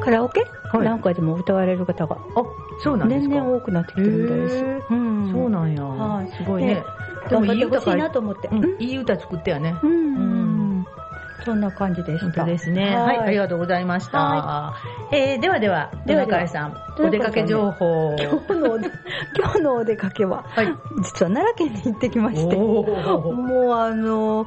[0.00, 0.40] カラオケ、
[0.72, 2.42] はいなんかでも歌われる方があ、
[2.82, 3.34] そうなんですか。
[3.34, 4.64] 年々多くなってきてるみたいです。
[4.90, 5.84] うんそうなんや。
[5.84, 6.82] はいすごいねね。
[7.30, 8.48] でもいい歌頑張ってほしいなと思って。
[8.48, 9.76] うん、いい歌作ったよね。
[9.82, 10.45] うん。
[11.52, 11.54] うん。
[11.54, 12.20] そんな感じでした。
[12.24, 12.96] 本当ですね。
[12.96, 14.18] はい、ありがとうございました。
[14.18, 14.74] は
[15.12, 18.16] えー、ではでは、トではではさん、お出かけ情報。
[18.18, 18.90] 今日のお出、
[19.38, 20.66] 今日のお出かけは、はい。
[21.02, 24.46] 実は奈良県に行ってきまして、もうあの、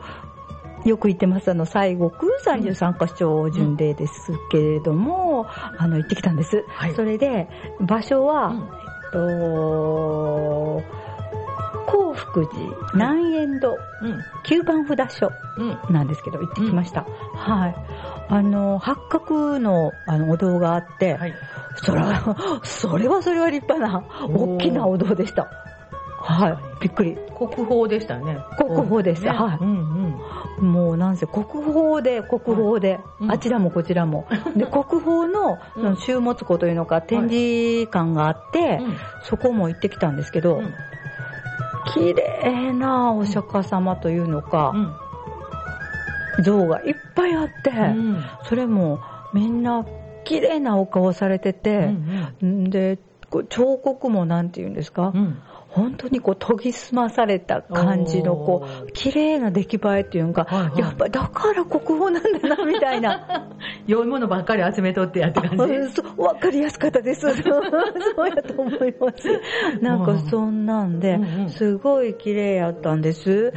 [0.85, 2.11] よく行ってます、あの、西国
[2.45, 6.65] 33カ所巡礼ですけれども、あの、行ってきたんです。
[6.69, 7.49] はいそれで、
[7.81, 8.69] 場所は、うん
[9.09, 10.98] えっと、
[11.89, 12.59] 幸福寺
[12.93, 14.19] 南円堂うん。
[14.45, 15.93] 9番札所うん。
[15.93, 17.05] なんですけど、行ってきました。
[17.35, 17.75] はい。
[18.29, 21.33] あの、八角のあのお堂があって、はい。
[21.83, 25.49] それは、それはそれは立派な、大きなお堂でした。
[26.21, 26.57] はい。
[26.83, 27.17] びっくり。
[27.37, 28.37] 国宝でしたね。
[28.57, 30.19] 国宝ですねはいうん
[30.59, 30.71] うん。
[30.71, 34.27] もうなんせ国宝で国宝で、うんあちらもこちらも。
[34.55, 40.73] で、 国宝のうんその終末庫というのか展示館があって、うんそこも行ってきたんですけど、うん
[41.93, 44.73] 綺麗なお釈迦様というのか、
[46.37, 46.43] うん。
[46.43, 48.23] 像がいっぱいあって、うん。
[48.45, 48.99] それも
[49.33, 49.85] みんな
[50.23, 51.87] 綺麗なお顔されてて、
[52.43, 52.99] んで、
[53.49, 60.79] 彫刻もなんて言うんですか、うんうん本当にこう研ぎ澄まされた感じのこう綺麗な出来栄えっていうか、はいはい。
[60.79, 63.49] やっぱだから国宝なんだなみたいな。
[63.85, 65.63] 良いものばっかり集めとってやって感じ？
[65.75, 67.21] うんそうわかりやすかったです。
[67.43, 69.29] そうやと思います。
[69.81, 71.49] なんかそんなんでうんうん。
[71.49, 73.53] すごい綺麗やったんです。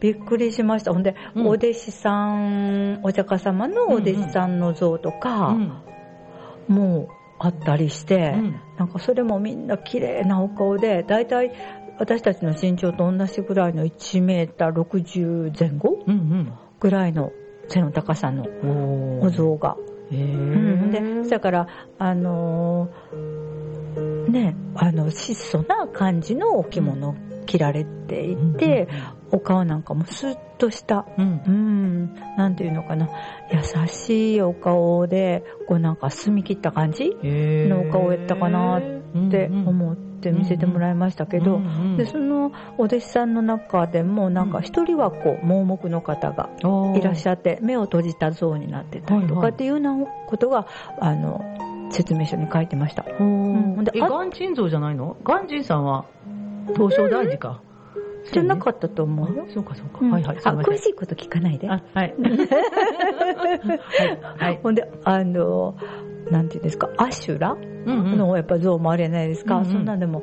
[0.00, 0.92] びっくりしました。
[0.92, 1.46] ほんで、うん。
[1.46, 6.74] お弟子さんお釈迦様のお弟子さんの像とか、うん。
[6.74, 7.08] もう
[7.42, 8.60] あったりして、うん。
[8.78, 11.50] なんかそれもみんな綺麗なお顔で、だいたい
[11.98, 17.32] 私たちの身長と同じぐらいの1メーター60前後うんぐらいの
[17.68, 19.20] 背の高さのうん。
[19.22, 19.76] お像が。
[20.10, 21.66] へうん、ーで、だから、
[21.98, 27.14] あのーね、あの、質素な感じのお着物を
[27.46, 28.88] 着られていて、
[29.32, 31.42] お顔なんかもスッとした、うん。
[31.46, 31.50] う。
[31.50, 33.08] ん、なんていうのかな、
[33.50, 38.82] 優しいお顔で、こうなんか澄み切った感じのお顔やったかなっ
[39.30, 46.48] て思って見せてもらいましたけど、うんうんでそのお弟子さんの中でもなんか一人はこう盲目の方が
[46.96, 49.94] いらっしゃって目を閉じた像になってたりとかっていうような
[50.26, 50.66] ことが
[50.98, 51.44] あの
[51.90, 53.04] 説明書に書いてました。
[53.18, 53.84] うんうん。
[53.84, 55.16] であえ鑑真像じゃないの？
[55.24, 56.04] 鑑真さんは
[56.74, 57.60] 東照大寺か。
[58.32, 59.46] じゃなかったと思うよ。
[59.48, 59.98] あそうかそうか。
[60.02, 60.40] うんはいはい。
[60.40, 61.68] すあ詳しいこと聞かないで。
[61.68, 62.14] あ、はい。
[62.18, 62.28] は
[64.38, 64.38] い。
[64.38, 64.60] はい。
[64.62, 65.74] ほんで、あの、
[66.30, 67.56] なんていうんですか、アシュラ。
[67.86, 69.64] のやっぱ像もあるじゃないですか。
[69.64, 70.22] そんなんでも、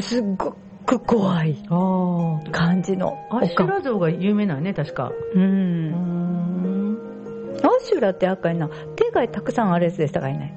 [0.00, 0.52] すっご
[0.86, 3.38] く怖いあ感じのあ。
[3.38, 5.10] アシュラ像が有名なのね、確か。
[5.34, 5.38] う。
[5.38, 6.98] うんん。
[7.62, 8.68] アシュラって赤いな。
[8.96, 10.54] 手がたくさんあるやつでしたかいね。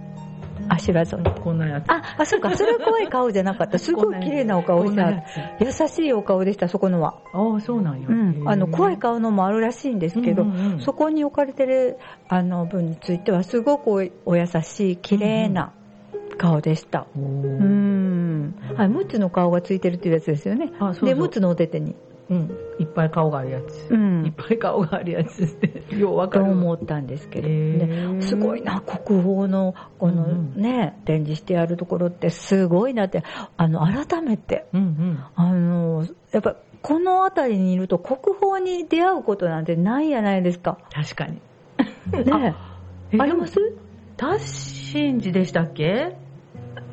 [0.69, 1.29] アシュラ像って。
[1.41, 1.89] こんなやつ。
[1.89, 2.55] あ、あ、そうか。
[2.55, 3.77] それは怖い顔じゃなかった。
[3.79, 5.11] すごい綺麗なお顔した。
[5.59, 7.15] 優しいお顔でした、そこのは。
[7.33, 8.07] ああ、そうなんや。
[8.09, 8.43] うん。
[8.45, 11.97] あの、怖い顔顔のもあるらしいんですけど、うんうんうんそこに置かれてる、
[12.27, 15.71] あの、分については、すごくおお優しい、綺麗な
[16.37, 17.07] 顔でした。
[17.17, 18.55] おうーん。
[18.75, 20.71] はい、6つの顔がついてるっていうやつですよね。
[20.79, 21.95] あそうそうで、6つのお手手に。
[22.29, 22.51] うん。
[22.79, 23.75] いっぱい顔があるやつ。
[23.75, 24.33] いっうん。
[24.35, 25.83] ぱい顔があるやつって。
[25.95, 26.51] ようわかとる。
[26.51, 33.23] 思ったんですけど、ね、すごいな、国宝の、このうんうんね、展示してあるところってすごいなって、
[33.57, 35.19] あの、改めて、うんうん。
[35.35, 40.77] あの、やっぱ、この辺りにいると国宝に出会うことなんてないやないですか。
[40.91, 41.39] 確かに。
[42.25, 42.55] ね
[43.11, 43.55] えあります？
[44.17, 46.15] 達真寺でしたっけ？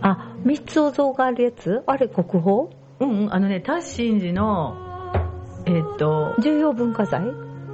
[0.01, 1.83] あ、三つお像があるやつ？
[1.87, 2.69] あれ国宝？
[3.01, 3.35] うんうん。
[3.35, 4.92] あのね、達真寺の、
[5.67, 7.23] えっと、重要文化財？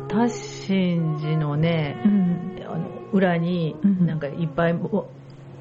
[0.08, 2.62] 達真寺のね、うん。
[2.66, 4.06] あの裏にうん。
[4.06, 5.08] なんかいっぱいお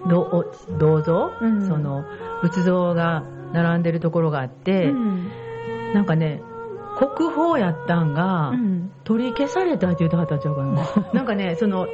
[0.08, 0.46] どお
[0.78, 1.68] 銅像、うん。
[1.68, 2.06] その
[2.42, 5.32] 仏像が並んでるところがあって、うん。
[5.94, 6.42] なんかね
[6.98, 8.92] 国宝やったんが、うん。
[9.04, 10.86] 取り消されたって言うとはったんちゃうかな。
[11.14, 11.88] なんかねその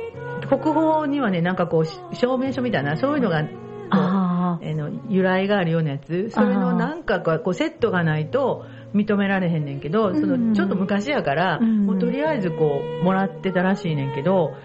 [0.48, 3.44] 国宝にはね、なんかこう、し証明書みたいな、そういうのが、
[3.90, 6.30] あえーの由来があるようなやつ。
[6.32, 10.50] それのなんかこうセットがないと認められへんねんけど、そうん。
[10.50, 11.86] のちょっと昔やから、うん。
[11.86, 14.56] もうとりあえずこうもらってたらしいねんけど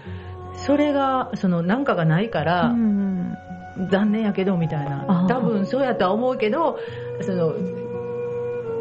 [0.53, 2.43] それがそのなんかがないかあ。
[2.43, 3.35] ら、うん。
[3.91, 5.25] 残念やけどみたいな。
[5.29, 6.77] 多分そうやとは思うけど
[7.21, 7.53] その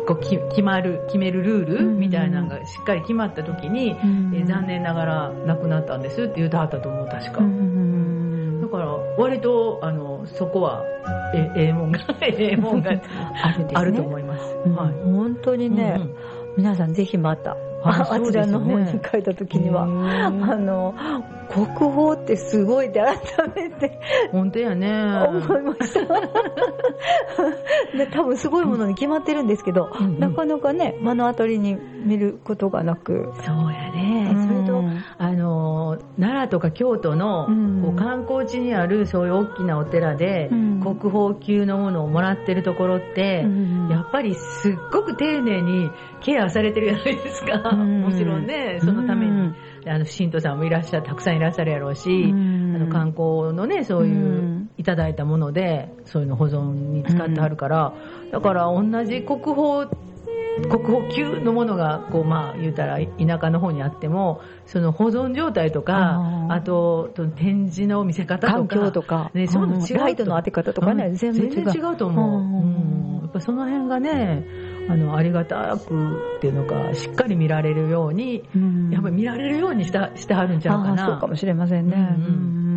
[0.07, 1.99] こうき決まる決めるルールうん。
[1.99, 4.33] みたいなのがしっかり決まった時に、うん。
[4.35, 7.41] えー残念ながら亡くなったんですって言うてはったと思う確か。
[8.69, 10.85] うんだから割とあのそこは
[11.35, 12.91] えええもんがええもんが
[13.75, 14.55] あると思います。
[14.67, 14.95] うんはい。
[15.05, 16.01] 本当にね、
[16.57, 20.95] 皆さんぜひまた、ああちらの方に書いた時には、へーあの、
[21.49, 23.17] 国宝ってすごいって改
[23.55, 24.01] めて
[24.33, 24.89] 本当やね。
[25.29, 26.01] 思いました。
[27.97, 33.33] で多分すごいものに決まってるんですけど、うんうんなかなかね、目の当たりに見ることがなく。
[33.45, 34.35] そうやね。
[34.47, 34.83] それと、
[35.19, 47.71] あの奈良とか京都の、うんこう観光地にあるそういう大きなお寺で、うん国宝級のものをもらってるところって、うんやっぱりすっごく丁寧にケアされてるじゃないですか。
[47.71, 48.03] うん。
[48.03, 52.77] もちろんね、そのために、うんあの信徒さんもいらっしゃたくさんいらっしゃるやろうし、うん。
[52.77, 54.71] あの観光のねそういううん。
[54.77, 57.95] いただいたものでそういうの保存に使ってはるから、
[58.31, 59.89] だから同じ国宝
[60.71, 69.95] 国宝級のものがこうまあ言うたら田舎の方にあってもその保存状態とかあとと展示の見せ方とか環境とか、ね、そういうの違うと。
[69.95, 71.15] ライトの当て方とかね、うん。
[71.15, 71.51] 全部違う。
[71.51, 74.45] 全然違うと思う、やっぱその辺がね
[74.89, 81.97] あのありがたくっていうのかしっかり見られるようにうんやっぱり見られるようにしたしてはるんちゃうかなそうかもしれませんね。
[81.97, 82.69] うんうん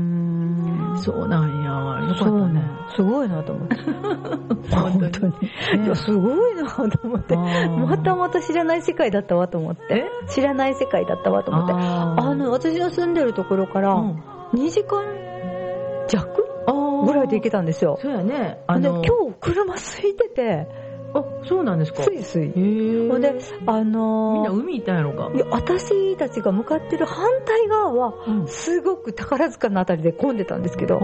[0.97, 2.61] そうなんやよかったね。
[2.95, 3.75] すごいなと思って。
[4.75, 5.33] 本本当に。
[5.85, 7.35] いや、すごいなと思って。
[7.35, 10.11] またまた知らない世界だったわと思って。
[10.27, 11.73] 知らない世界だったわと思って。
[11.73, 15.03] あの、私の住んでるところからうん2時間
[16.07, 16.27] 弱
[17.05, 17.97] ぐらいで行けたんですよ。
[18.01, 20.67] そうやねあで、の今日車空いてて、
[21.13, 22.03] あそうなんですか。
[22.03, 22.45] スイスイ。
[22.45, 23.09] へー。
[23.09, 25.29] ほんで、あみんなのー海行ったんやろか。
[25.35, 28.47] いや私たちが向かってる反対側は、うん。
[28.47, 30.99] すごく宝塚のあたりで混んでたんですけど、あ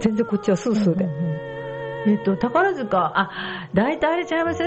[0.00, 1.08] 全然こっちはスースーで。
[2.06, 4.62] えっと、宝塚、あ、大体あれちゃいます？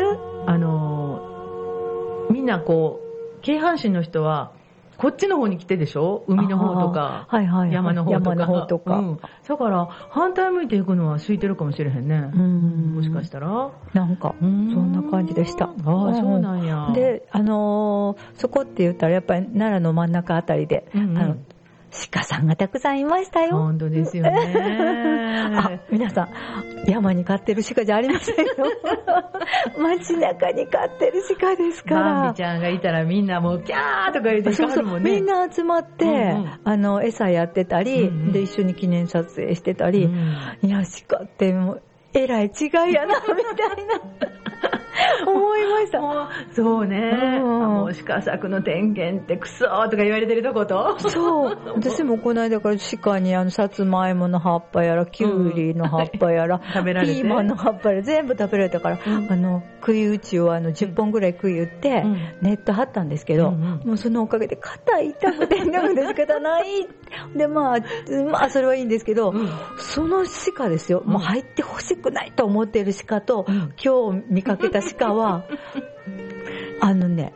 [0.45, 4.51] あのー、みんなこう、京阪神の人は、
[4.97, 6.23] こっちの方に来てでしょ？
[6.27, 8.29] 海の方とか、はいはいはい山の方とか。
[8.31, 9.19] 山の方とかうん。
[9.47, 12.31] だから、反対向いていくのは空いてるかもしれへんね。
[12.33, 13.71] うんもしかしたら。
[13.93, 15.65] なんか、そそんな感じでした。
[15.65, 15.73] ああ、
[16.15, 21.35] そうなんや。、で、あのーそこって言ったらやっぱり奈良の真ん中あたりで、うんうんあの、
[22.11, 23.57] 鹿さんがたくさんいましたよ。
[23.57, 24.31] 本当ですよね。
[25.57, 26.29] あ、皆さん、
[26.89, 28.53] 山に飼ってる鹿じゃありませんよ。
[29.79, 32.35] 街中に飼ってる鹿ですからバンビ。
[32.35, 35.11] ちゃんがいたらみんなもう、キャーとか言ってそうそう光るもんね。
[35.11, 41.81] みんな集まって、うんうんあの、餌やってたり、うんうんで、一緒に記念撮影してたり、うんいや、鹿ってもう、
[42.13, 44.84] えらい違いやな、みたいな、
[45.27, 45.99] 思いました。
[45.99, 47.11] もうそうね。
[47.43, 50.97] うんもう鹿作の点検ってクソーとか言われてるとこと？
[50.99, 51.57] そう。
[51.75, 57.13] 私もこの間から鹿にあの、さつまいもの葉っぱやら、きゅうりの葉っぱやら、 食べられて？
[57.15, 66.87] ピーマンの葉っぱやら、全部食べられたから、うんあの、食い打ちをあの、10本ぐらい食い打って、うんネット貼ったんですけど、もうそのおかげで肩痛くて痛くて仕方ない。
[67.35, 67.77] で、まあ、
[68.31, 70.23] まあ、それはいいんですけど、うんその
[70.55, 75.45] 鹿ですよ、うんもう入ってほしくないと思っている鹿と、うん今日見かけた鹿は、
[76.81, 77.33] あのね、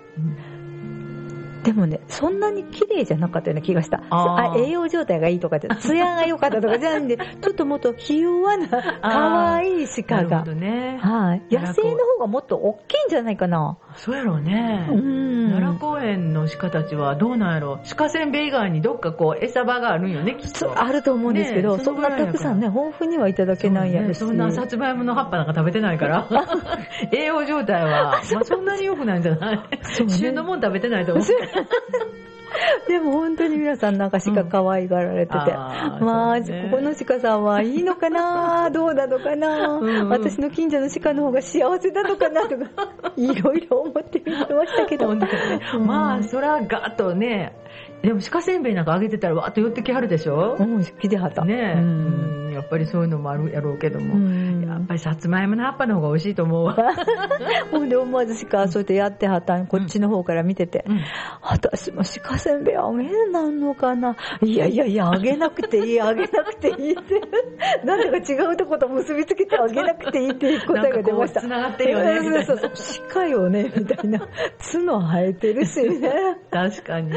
[1.63, 4.02] でもね、そんなに綺麗じゃなかったような気がした。
[4.10, 8.67] あ栄養状態がいいとかって、 艶が良かったとかじゃなくて、 ちょっともっとひ弱な、
[9.02, 10.45] 可愛い鹿がなるほ。
[10.45, 11.00] どね。
[11.02, 11.41] はい。
[11.52, 13.78] 野生の方がもっと大きいんじゃないかな。
[13.95, 14.88] そうやろうね。
[14.91, 15.50] うん。
[15.52, 20.82] 奈良公園の鹿たちはどうなんやろ鹿せんべい以外にどっかこう餌場があるんよね、きっと。
[20.82, 24.17] あると思うんですけど、ねえそんなたくさんね、豊富にはいただけないやろし。
[24.19, 26.28] そうねそんなさつまいもの葉っぱなんか食べてないから。
[27.12, 29.58] 栄養状態は、まあそんなに良くないんじゃない？
[29.58, 29.63] ね
[30.08, 31.26] 旬のもん食べてないと思う。
[32.88, 36.68] でも本当に皆さんなんか鹿可愛がられてて、あーまあ、そうね。
[36.72, 38.70] ここの鹿さんはいいのかな？
[38.74, 39.68] どうなのかな？
[39.68, 39.88] うん。
[39.88, 42.42] うん私の近所の鹿の方が幸せなのかな？
[42.48, 42.66] とか、
[43.16, 45.14] いろいろ思って見てましたけど。
[45.14, 45.28] ね
[45.76, 47.54] うんまあ、そらガーッとね、
[48.02, 50.56] でも鹿せんべいなんかあげてたらわーっと寄ってきはるでしょ？
[50.60, 51.43] うん、来てはった。
[51.43, 56.78] ねえ、ううんんやっぱりそういうのもあるやろうけども、うんやっぱりさつまいもの葉っぱの方が美味しいと思うわ。
[57.72, 61.00] ほんで思わず鹿、そうやってやってはったんこっちの方から見てて、うん
[61.41, 64.16] 私も鹿せんべいあげるなんのかな？
[64.41, 67.22] いやいやいや、あげなくていい、あげなくていいって。
[67.86, 71.41] なんだか違うとこと結びつけてあげなくていいっていう答えが出ました。
[71.41, 73.06] なんかこう繋がってるよねみたいなそうそうそう。
[73.14, 74.20] 鹿よね、みたいな。
[74.20, 76.12] 角生えてるしね。
[76.52, 77.12] 確かに。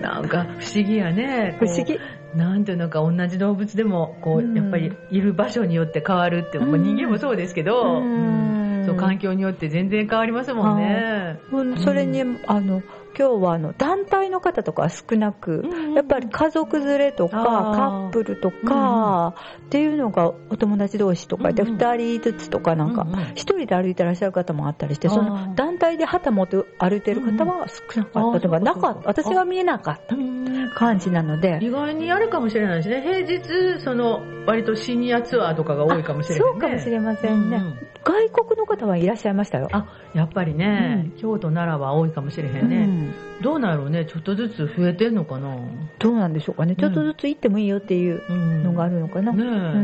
[0.00, 1.56] なんか不思議やね。
[1.58, 1.98] 不思議。
[2.34, 11.38] なんていうのか同じ動物でもこう、うんやっぱりいる場所によって変わるって、まあ、人間もそうですけど、うんそう環境によって全然変わりますもんね。
[11.52, 12.82] うんそれに、あの
[13.18, 15.64] 今日はあの団体の方とかは少なく、
[15.96, 19.34] やっぱり家族連れとかカップルとか
[19.66, 21.76] っていうのがお友達同士とかでうんうん。
[21.78, 23.18] 2人ずつとかなんかうんうん。
[23.18, 31.58] 1人で歩いてらっしゃる方もあったりしてその団体で旗持って歩いてる方は少なかったとかうんうんなかった私が見えなかったうん感じなので。
[31.60, 33.02] 意外にあるかもしれないですね。
[33.02, 36.52] 平日、その、割とシニアツアーとかが多いかもしれない、ね。
[36.52, 39.68] そうかもしれませんね、うんうん外国の方はいらっしゃいましたよ。
[39.72, 42.86] あ、やっぱりね、う京都、奈良は多いかもしれへうんね。
[42.86, 43.14] ん。
[43.42, 45.56] どうなんやろうね、ちょっとずつ増えてんのかな。
[45.98, 46.74] どうなんでしょうかね。
[46.76, 49.34] ちょっとずつ行ってもいいよっていううんのがあるのかな、う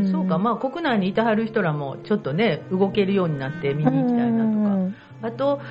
[0.01, 0.11] ん。
[0.11, 5.27] そうか、まあ国内にいてはる人らもちょっとね、動けるようになって見に行きたいなとか。
[5.27, 5.61] あと、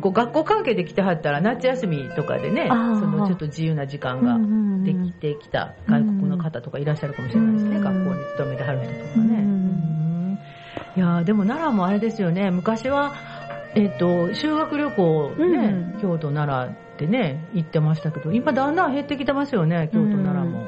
[0.00, 2.74] こう学校関係で来てはったら夏休みとかでね、そ
[3.06, 4.38] のちょっと自由な時間が
[4.84, 7.82] できてきた外国の方とかいらっしゃるかもしれないですね、うん。
[7.82, 10.07] 学校に勤めてはる人とかね。
[10.98, 13.14] いやーでも奈良もあれですよね、昔は、
[13.76, 20.62] えっ、と、修学旅行ね、うん京都、奈良でね、行ってましたけど、今だんだん減ってきてますよね、京都、奈良も。
[20.62, 20.66] うっ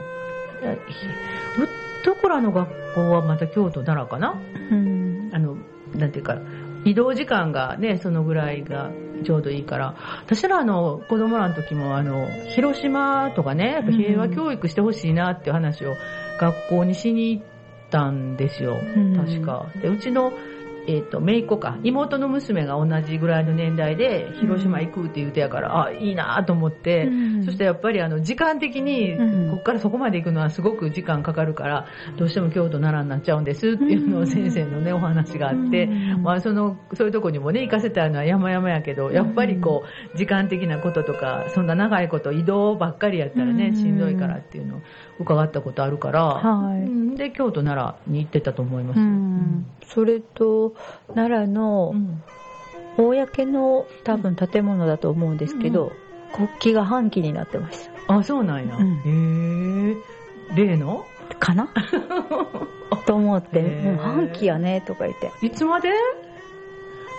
[2.05, 4.41] とこらの学校はまた京都、奈良かな？
[4.71, 5.31] うん。
[5.33, 5.57] あの、
[5.97, 6.39] なんていうか、
[6.85, 8.93] 移動時間がね、そのぐらいが
[9.25, 15.97] ちょうどいいから、私らあの、子供らの時もあの、広島とかね、やっぱ平和教育してほしいなっていう話を
[16.39, 17.45] 学校にしに行っ
[17.91, 19.71] たんですよ、うん確か。
[19.83, 20.33] で、うちの、
[20.97, 27.45] えっ、と、姪っ子か、妹の娘が同じぐらいの年代で、広島行くって言うてやから、あ、いいなと思って、うん。
[27.45, 29.51] そしてやっぱりあの、時間的に、うん。
[29.51, 31.87] ここからそこまで行くのはすごく時間かかるから、
[32.17, 36.23] どうしても京都奈良になっちゃうんですっていうのを先生のね、お話があって、うん。
[36.23, 39.85] まあその、そういうとこにもね、行かせたいのは山々やけど、やっぱりこ
[40.15, 43.77] う、時間的なこととか、そんな長いこと移動ばっかりやったらね、うん。
[43.77, 44.81] しんどいからっていうのを
[45.19, 46.83] 伺ったことあるから、はい。
[46.83, 47.15] うん。
[47.15, 49.01] で、京都奈良に行ってたと思います。
[49.01, 49.67] うん。
[49.87, 50.75] それと
[51.15, 52.23] 奈良のうん。
[52.97, 55.93] 公の多分建物だと思うんですけど、
[56.35, 58.77] 国旗が半旗になってましたあ、そうなんや。
[58.77, 59.95] うん。
[59.95, 59.97] へ
[60.53, 60.67] え。
[60.67, 61.07] 例の？
[61.39, 61.69] かな？
[63.07, 65.31] と思って、もう半旗やねとか言って。
[65.47, 65.91] いつまで？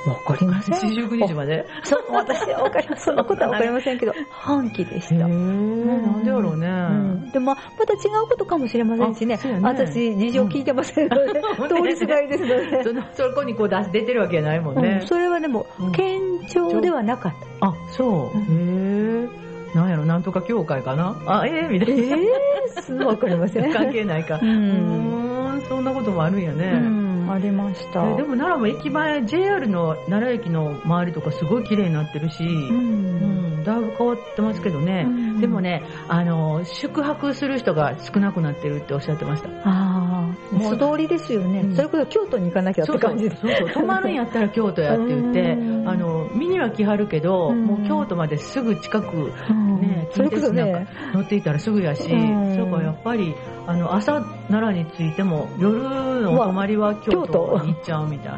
[0.05, 0.79] わかりません。
[0.89, 1.65] 四十九日まで。
[1.83, 4.13] そう私はわかりませんそんなことはわかりませんけど。
[4.31, 5.15] 半旗でした。
[5.15, 6.67] へえ、なんでやろうね。
[6.67, 7.31] うん。
[7.31, 9.37] でもまた違うことかもしれませんしね。
[9.37, 9.59] ね。
[9.61, 11.09] 私事情聞いてません。
[11.09, 14.99] ので、うん 通りすがりですので、その、そこにこう出し出てるわけじゃないもんね。
[15.01, 15.07] うん。
[15.07, 15.91] それはでもうん。
[15.91, 18.37] 県庁ではなかった、あ、そう。
[18.37, 19.50] へえ。
[19.73, 21.15] なんやろ、なんとか協会かな？
[21.25, 22.03] あ、ええみたいな。
[22.03, 23.71] ええー、わかりません。
[23.73, 24.39] 関係ないか。
[24.41, 26.71] ううんーん、そんなこともあるんやうね。
[26.71, 28.03] んありました。
[28.11, 35.05] えでも奈良も駅前、JR の奈良駅の周りとかすごい綺麗になってるし、ううんん、だいぶ変わってますけどね。
[35.07, 39.49] うんでもね、あの、宿泊する人が少なくなってるっておっしゃってました。
[39.49, 40.55] ああ。
[40.55, 41.75] もう素通りですよね、うん。
[41.75, 43.09] それこそ京都に行かなきゃってそうそう。
[43.09, 43.69] 感じでそうそう。
[43.71, 45.89] 泊まるんやったら京都やって言ってうん。
[45.89, 47.65] あの見には来はるけど、うん。
[47.65, 49.81] もう京都まですぐ近くうん。
[49.81, 50.85] ねそれこそ近鉄なんね。
[51.11, 52.53] か乗っていたらすぐやし、うん。
[52.53, 53.33] それからやっぱり
[53.65, 55.81] あの朝奈良に着いても夜
[56.21, 57.57] の泊まりは京京都。
[57.59, 58.37] 都に行っちゃうみたいな、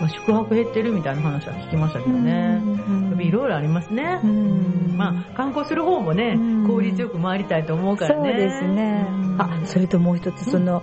[0.00, 4.94] まあ、宿泊減ってるみたいな話は聞きましたけどね、うんやっぱいろいろありますね、うん。
[4.96, 6.66] まあ観光する方もね、うん。
[6.66, 8.30] 効率よく回りたいと思うからね。
[8.30, 9.36] そうですね、うん。
[9.40, 10.82] あそれともう一つその、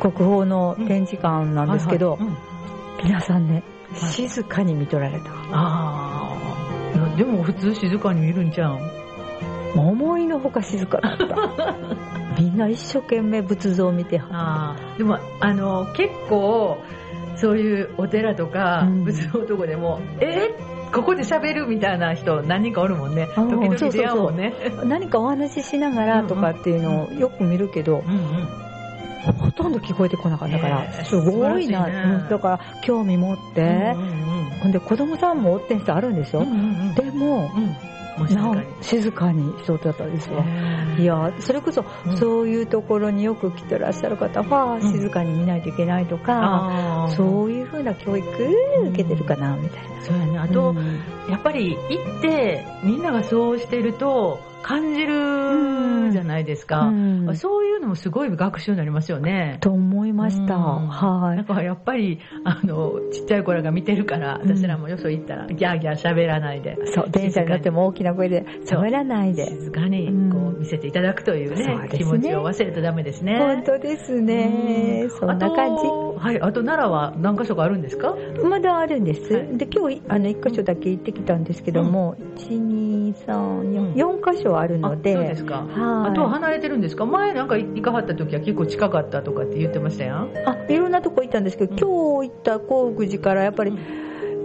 [0.00, 2.18] 国宝の展示館なんですけど、
[3.02, 4.10] 皆さんね、はい。
[4.12, 5.30] 静かに見とられた。
[5.52, 8.80] ああでも普通静かに見るんちゃうん？
[9.78, 11.76] 思いのほか静かだった。
[12.40, 16.78] みんな一生懸命仏像を見てはああでもあの結構
[17.36, 19.04] そういうお寺とかうん。
[19.04, 20.50] 仏像とこでも、え？
[20.92, 23.28] ここで喋るみたいな人何人かおるもんね。
[23.34, 24.54] 時々出会うもんね。
[24.84, 29.32] 何かお話ししながらとかっていうのをよく見るけど、うんうん。
[29.34, 31.92] ほとんど聞こえてこなかったから、へーすごいな、ね。
[32.22, 32.28] うん。
[32.28, 34.20] だから興味持って、うん
[34.60, 36.58] ほんで子供さんもおってん人あるんでしょ、うんうんう
[36.92, 36.94] ん。
[36.94, 37.76] でも、うん
[38.20, 40.44] もう静かに静かにしとったんですわ。
[40.98, 42.16] いやそれこそ、うん。
[42.16, 44.92] そういうところによく来てらっしゃる方は、ん。
[44.92, 48.26] 静かに見ないといけないとか、そういうふうな教育
[48.88, 50.02] 受けてるかな、みたいな。
[50.02, 50.38] そうやね。
[50.38, 50.76] あと、うん。
[51.30, 57.36] やっぱり行ってみんながそうしてると感じるじゃないですか、うん。
[57.36, 59.58] そういうのもすごい学習になりますよね。
[59.60, 60.54] と思いました。
[60.56, 60.86] うん。
[60.88, 61.36] はい。
[61.38, 64.48] だからやっぱり、あの、ちっちゃい子らが見てるから、うん。
[64.56, 69.46] 私らもよそ行ったら、ギャーギャー喋らないで、そう、電車に乗っても大きな声で喋らないで。
[69.46, 70.30] 静かにうん。
[70.30, 71.88] こう見せていただくというね、そうね。
[71.92, 73.38] 気持ちを忘れてダメですね。
[73.38, 75.02] 本当ですね。
[75.04, 75.10] うん。
[75.10, 75.86] そんな感じ。
[75.86, 78.14] あとはい、あと奈良は何箇所かあるんですか？
[78.44, 79.32] まだあるんです。
[79.32, 79.56] はい。
[79.56, 83.92] で、今日、あの、一箇所だけ行ってきたんですけども、1、2、3、うん。
[83.94, 85.12] 4、4箇所所あるので。
[85.14, 85.54] あそうですか。
[85.56, 86.10] はい。
[86.10, 87.06] あとは離れてるんですか？
[87.06, 90.28] 前なんか行かはった時は結構近かったとかって言ってましたやん。
[90.46, 93.72] あ、いろんなとこ行ったんですけど、今日行った興福寺からやっぱり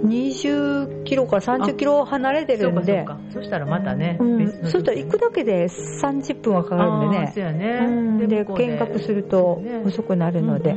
[0.06, 3.40] 20キロから30キロ離れてるんで、そうかそうか。
[3.40, 4.52] そしたらまたね、うん。
[4.64, 7.32] そしたら行くだけで30分はかかるんでね。
[7.34, 7.44] そう。
[7.44, 7.80] やね。
[7.82, 7.90] う
[8.24, 8.28] ん。
[8.28, 10.76] で、見学すると遅くなるので、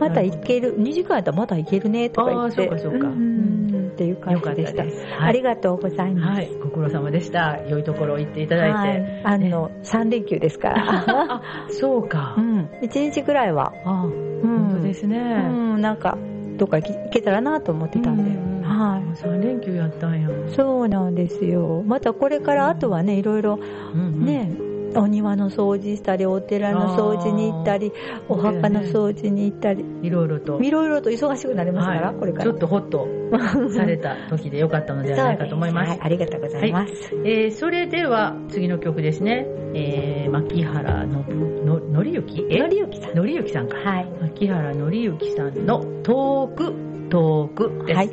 [0.00, 3.08] また行ける、2時間やったらまた行けるねとか言って、あーそうかそうか。
[3.08, 4.82] んっていう感じでした。
[4.84, 4.98] です。
[5.18, 6.40] ありがとうございます。
[6.40, 7.58] はい、ご苦労様でした。
[7.66, 8.76] 良いところ行っていただいて。
[8.76, 11.04] はい、あの、3連休ですから。
[11.32, 12.40] あ、そうかう。
[12.42, 14.26] ん、1日ぐらいは、あ、うん
[14.68, 15.18] 本当ですうね。
[15.48, 16.18] ん、なんか、
[16.58, 20.28] どっか行けたらなと思ってたんで、うんは3連休やったんや。
[20.28, 20.32] い。
[20.54, 21.82] そうなんですよ。
[21.86, 23.58] またこれからあとはね、いろいろ
[23.94, 24.50] うんうん、ね、
[24.98, 27.92] お庭の掃除したり、お寺の掃除に行ったり、
[28.28, 30.60] お墓の掃除に行ったり、いろいろと。
[30.60, 32.44] いろいろと忙しくなりますから、はいこれから。
[32.44, 33.06] ちょっとホッと
[33.72, 35.92] された時でよかったのではないかと思います。
[35.92, 37.14] そうですはい、ありがとうございます。
[37.24, 39.46] えーそれでは次の曲ですね。
[39.74, 42.58] えー、牧原信ののりゆきえ？
[42.58, 43.16] のりゆきさん。
[43.16, 43.76] のりゆきさんか。
[43.78, 44.08] はい。
[44.20, 46.74] 牧原のりゆきさんの遠く
[47.10, 47.96] 遠くです。
[47.96, 48.10] はい。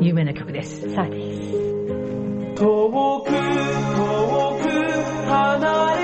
[0.00, 0.82] 有名な曲です。
[0.82, 2.54] そうです。
[2.56, 4.13] 遠く
[5.26, 6.03] 遠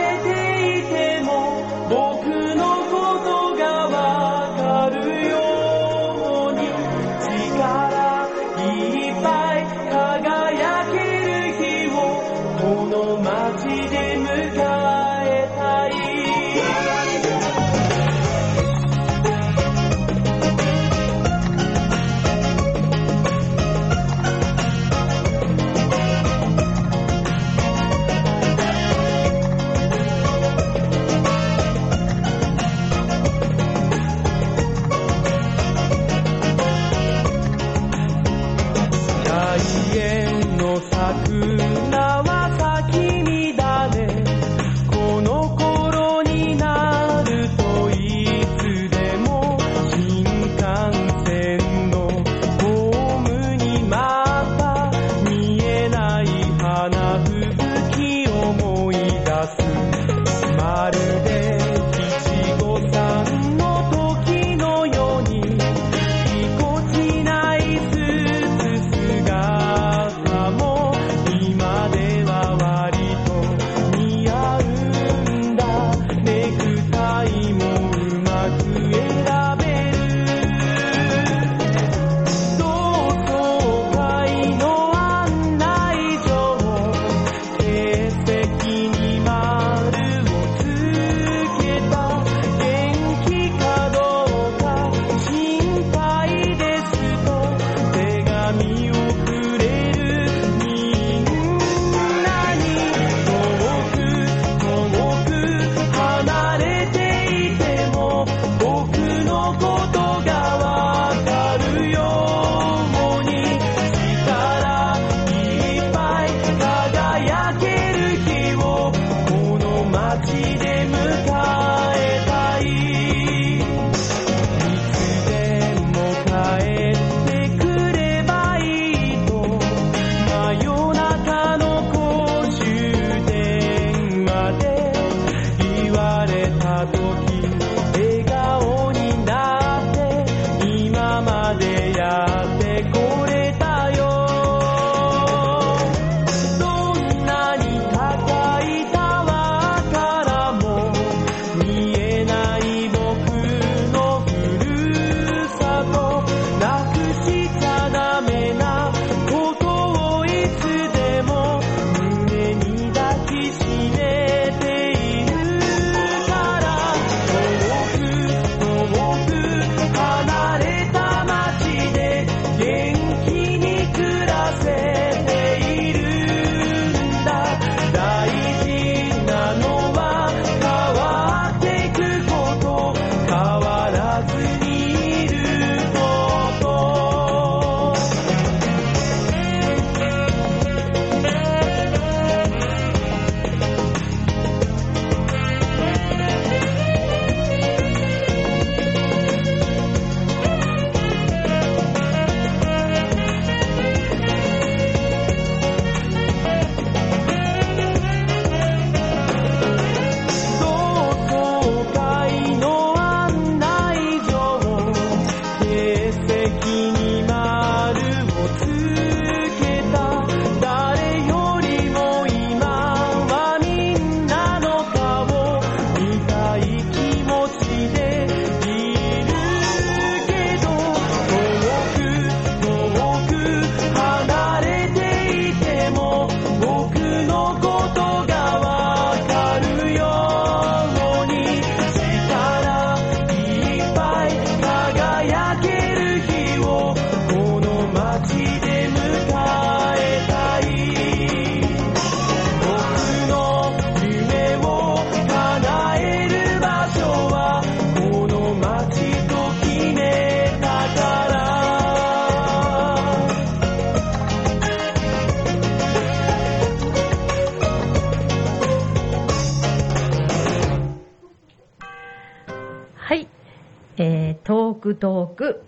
[275.01, 275.63] トークトーク、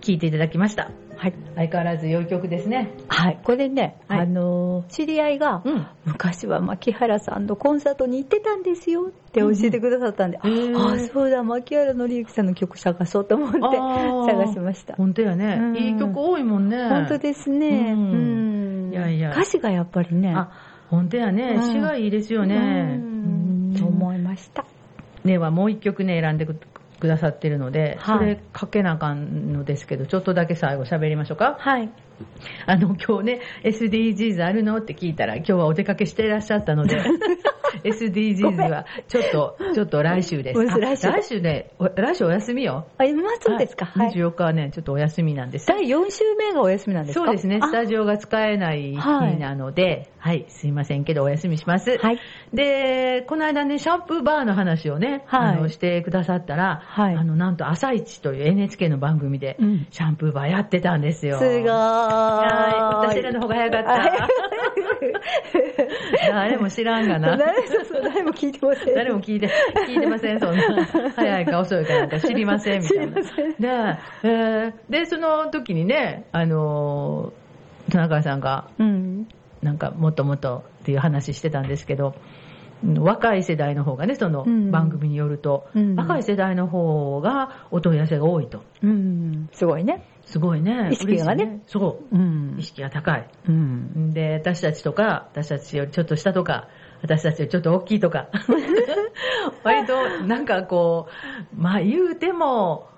[0.00, 0.90] 聞いていただきました。
[1.16, 1.34] はい。
[1.54, 2.90] 相変わらず良い曲ですね。
[3.06, 3.40] はい。
[3.44, 5.86] これね、はいあのー、知り合いが、うん。
[6.04, 14.96] 昔は牧原さんのコンサートに行ってたんですよって教えてくださったんで、うんああ、そうだ、牧原紀之さんの曲探そうと思って探しました。
[14.96, 15.62] 本当やねう。
[15.72, 16.88] んいい曲多いもんね。
[16.88, 17.92] 本当ですね。
[17.92, 18.92] ううんん。
[18.92, 20.50] いやいや歌詞がやっぱりね、あ、
[20.90, 21.54] 本当やね。
[21.58, 22.56] うん詩がいいですよね。
[22.56, 22.58] う
[22.98, 24.64] んそう思いました。
[25.24, 26.46] ねはもう一曲ね、選んで
[27.02, 31.56] くくださってるので、はいそれかけなあかんのですけど、ちょっとだけ最後喋りましょうか。
[31.58, 31.90] はい。
[32.66, 34.78] あの、今日ね、SDGs あるの？
[34.78, 37.00] って聞いたら、今日はお出かけしていらっしゃったので、
[37.84, 40.64] SDGs はちょっと、ちょっと来週です。
[40.78, 42.86] 来週来週ね、お来週お休みよ。
[42.98, 43.86] あ、今そうですか？
[43.86, 44.10] はい。
[44.12, 45.66] 24日はね、ちょっとお休みなんです。
[45.66, 47.24] 第4週目がお休みなんですか？
[47.26, 48.98] そうですね、あスタジオが使えない日
[49.38, 51.98] なので、はい、すいませんけどお休みします。
[51.98, 52.18] はい。
[52.52, 61.38] で、この間ね、シャンプーバーの話をね、はいあのしてくださったら、はいあの、なんと朝一という NHK の番組で、うんシャンプーバーやってたんですよ。
[61.38, 61.62] すごーい。
[62.14, 64.28] はい、私らの方が早かった。
[66.32, 67.36] 誰も知らんがな。
[67.36, 68.94] 誰そうそう誰も聞いてません。
[68.94, 69.48] 誰も聞いて、
[69.88, 70.62] 聞いてません、そんな。
[71.16, 73.14] 早いか遅いかなんか知りません、みたいな。
[73.92, 77.42] で、えーで、その時にね、あのー
[77.90, 79.26] 田中さんが、うん。
[79.60, 88.62] なんかもっともっとっていう話してたんですけど、うん若い世代の方がね、そのうん番組によると、うん若い世代の方がお問い合わせが多いと。
[88.82, 89.48] うん。
[89.52, 90.04] すごいね。
[90.26, 90.90] すごいね。
[90.92, 92.18] 意識がねそうう。
[92.18, 92.62] ん意。
[92.62, 93.28] 識が高い。
[93.48, 94.12] うん。
[94.12, 96.68] で、私たちとか、私たちよりちょっと下とか、
[97.02, 98.28] 私たちよりちょっと大きいとか、
[99.64, 101.08] 割となんかこ
[101.56, 102.88] う、まあ言うても、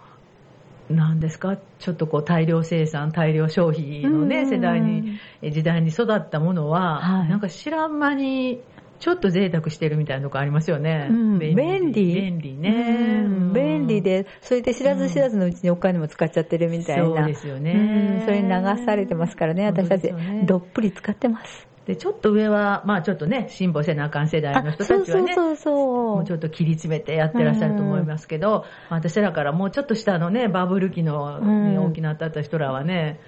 [0.90, 8.60] なんですか、ちょっとこう大量生産、大量消費のね、うん世代に、え時代に育ったものは、はいなんか知らん間に、
[9.00, 11.08] ちょっと贅沢してるみたいなとこありますよね。
[11.10, 13.24] うん便利便利ね。
[13.24, 17.04] うん便利で、それで知らず知らずのうちにお金も使っちゃってるみたいな。
[17.04, 20.44] そうですよねうんそれに流されてますからね、私たちね。
[20.46, 21.66] どっぷり使ってます。
[21.86, 26.16] で、ちょっと上は、まあちょっとね、辛抱せなあかん世代の人たちはね、そうそうそうそう。
[26.16, 31.40] もうちょっと切り詰めてやってらっしゃると思いますけど、私らからもうちょっと下のね、バブル期の、
[31.84, 33.20] 大きなった人らはね、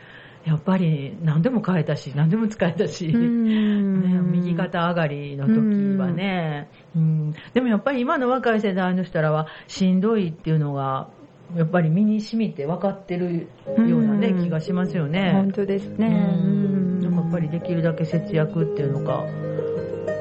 [0.47, 4.01] やっぱり何でも買えたし、何でも使えたし、うん。
[4.01, 7.35] ね、右肩上がりの時はね、うん。
[7.53, 11.09] でもやっぱり今の若い世代の人らはしんどいっていうのが、
[11.57, 13.49] やっぱり身に染みて分かってる
[13.89, 14.45] ようなね、うん。
[14.45, 15.33] 気がしますよね。
[15.33, 16.29] 本当ですね。
[17.03, 19.25] やっぱりできるだけ節約っていうのが、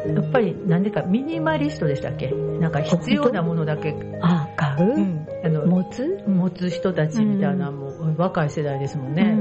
[0.07, 2.32] やっぱりなんでかミニマリストでしたっけ？
[2.32, 5.28] なんか必要なものだけ、あ、買う、うん。
[5.43, 6.23] あの持つ？
[6.28, 9.36] 持つ人たちみたいな、もう若い世代ですもんうね。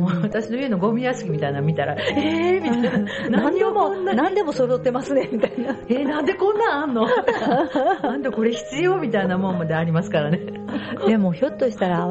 [0.00, 2.90] んもう私の家のゴミ屋敷みたいなの見たら、えーみたいな。
[3.30, 5.76] 何何でも、何でも揃ってますね、みたいな。
[5.88, 7.06] えーなんでこんなんあんの？
[8.02, 10.40] なんでこれ必要みたいなもんまでありますからね。
[11.06, 12.08] でも、ひょっとしたら、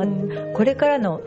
[0.53, 1.21] これからの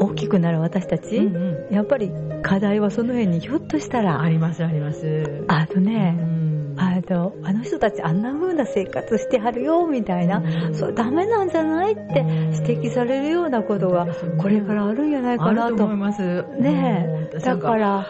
[0.00, 1.38] 大きくなる私たち、うんう
[1.70, 2.10] んやっぱり
[2.42, 5.44] 課題はその辺にひょっとしたら、ありますあります。
[5.48, 6.37] あのね、うん
[6.78, 10.74] あの、あの人たちあんな風な生活してはるよ、みたいな、うん。
[10.74, 12.24] それダメなんじゃないって
[12.66, 14.06] 指摘されるようなことが
[14.38, 15.76] これからあるんじゃないかなと。
[15.76, 15.96] と思い。
[15.96, 16.22] ます。
[16.58, 17.40] ねえ、うん。
[17.40, 18.06] だから、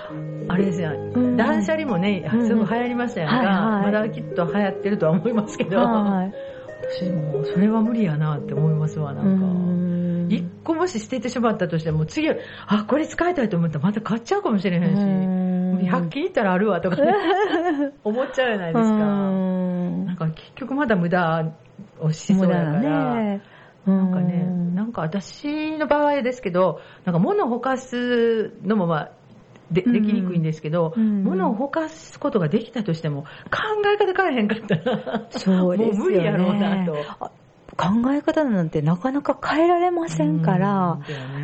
[0.49, 1.37] あれですよ、うん。
[1.37, 2.47] 断捨離もね、うん。
[2.47, 6.33] すぐ流行りましたやんまだきっと流行ってるとは思いますけど、はい。
[6.91, 9.47] 私もそれは無理やなって思いますわ、なうんか。
[9.47, 10.29] ん。
[10.31, 14.89] 一個もし捨ててしまったとしても、次は、あ、これ使いたいと思ったらまた買っちゃうかもしれへんし、
[15.81, 17.13] うん100均行ったらあるわとかね、
[18.05, 18.97] 思っちゃうじゃないですか。
[18.97, 21.53] うんなんか結局まだ無駄
[22.01, 23.41] をしそうやから。
[23.87, 29.11] なんかね、うんなんか私の場合ですけど、なんか物をほかすのもまあ、
[29.71, 33.29] でうんできにくいんですけど、うん物をほかすことができたとしても、考
[33.87, 35.99] え方変えへんかったら、そうですよね。
[35.99, 36.97] もう無理やろうなと。
[37.79, 40.99] あ考え方なんてなかなか変えられませんから、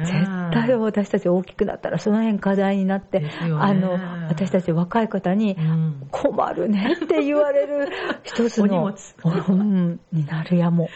[0.04, 3.92] 絶対私たち大きくなったらその辺課題になって、あの、
[4.28, 7.88] 私たち若い方にうん困るねって言われる
[8.24, 10.88] 一つの、お荷物うんになるやも。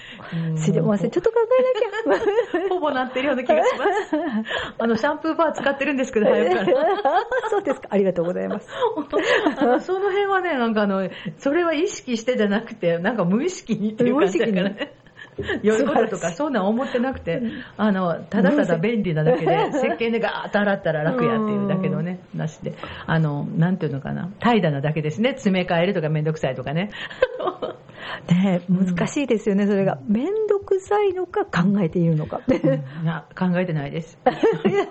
[0.56, 1.10] 知れません。
[1.10, 1.36] ちょっと考
[2.06, 2.68] えなきゃ。
[2.68, 4.16] ほぼなってるような気がします。
[4.78, 6.88] あの、シャンプーバー使ってるんですけど、早くから。
[7.50, 7.88] そうですか。
[7.90, 8.68] ありがとうございます。
[9.58, 11.08] あのその辺はね、なんかあの、
[11.38, 14.97] それは意識してじゃなくて、なんか無意識にっていう感じだから無意ね。
[15.62, 17.42] 良いこととかそんなん思ってなくて、
[17.76, 22.74] あの、ただただ便利なだけで、石鹸でガーッと洗ったら楽やっていうだけのね、なしで。
[23.06, 25.30] あの、なんていうのかな、怠惰なだけですね。
[25.30, 26.90] 詰め替えるとかめんどくさいとかね。
[28.28, 29.98] ね難しいですよね、それが。
[30.06, 32.40] めんどくさいのか考えているのか。
[32.48, 34.18] いや、考えてないです。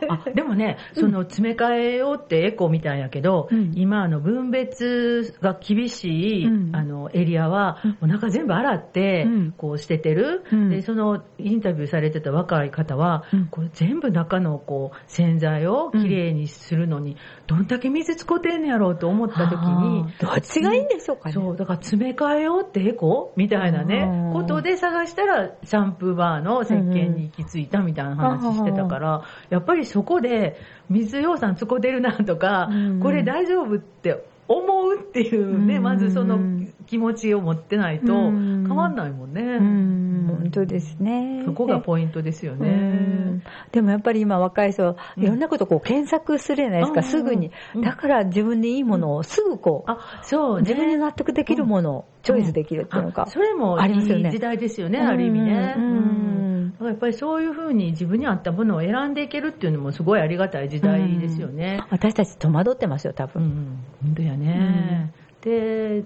[0.10, 3.72] あでもね、その詰め替えようってエコみたいやけど、うん。
[3.76, 6.76] 今あの分別が厳しい、うん。
[6.76, 9.51] あのエリアは、お腹全部洗って、うん。
[9.51, 10.70] こう捨ててる、うん。
[10.70, 13.45] で、そのインタビューされてた若い方は、うん。
[13.47, 21.34] これ全部中のこう洗剤をきれいにするのに、どんだけ水使ってんねやろうと思った時に、どっちがいいんでしょうかね。
[21.34, 22.97] そう、だから詰め替えようってエコ
[23.36, 24.34] みたいなねう、ん。
[24.34, 33.76] ことで探したら、シャンプーバーの石鹸に行き着いたみたいな話してたから、やっぱりそこで、水養酸使ってるなとかうん、これ大丈夫？
[33.76, 35.84] って思うっていうね、うん。
[35.84, 36.39] まずその
[36.88, 39.57] 気持ちを持ってないとうん変わんないもんうね。
[39.59, 41.43] ん、本当ですね。
[41.45, 43.43] そこがポイントですようねん。
[43.71, 47.81] でもやっぱり今若い人、うんいろんなことこう検索するじゃないですか、うんすぐにうん。
[47.81, 50.61] だから自分でいいものをすぐこう、あ、そうね。
[50.61, 53.25] 自分に納得できるものをチョイスできるっていうのがあ。
[53.27, 55.75] それもいありますよねい時代ですよね、ある意味ね。
[55.77, 56.38] うん
[56.81, 61.81] やっぱりそういうふうに自分に合ったものを選んでいけるっていうのもすごいありがたい時代ですよね。
[61.89, 63.77] 私たち戸惑ってますよ、多うん、分。
[64.03, 65.11] 本当やね。
[65.41, 66.03] で、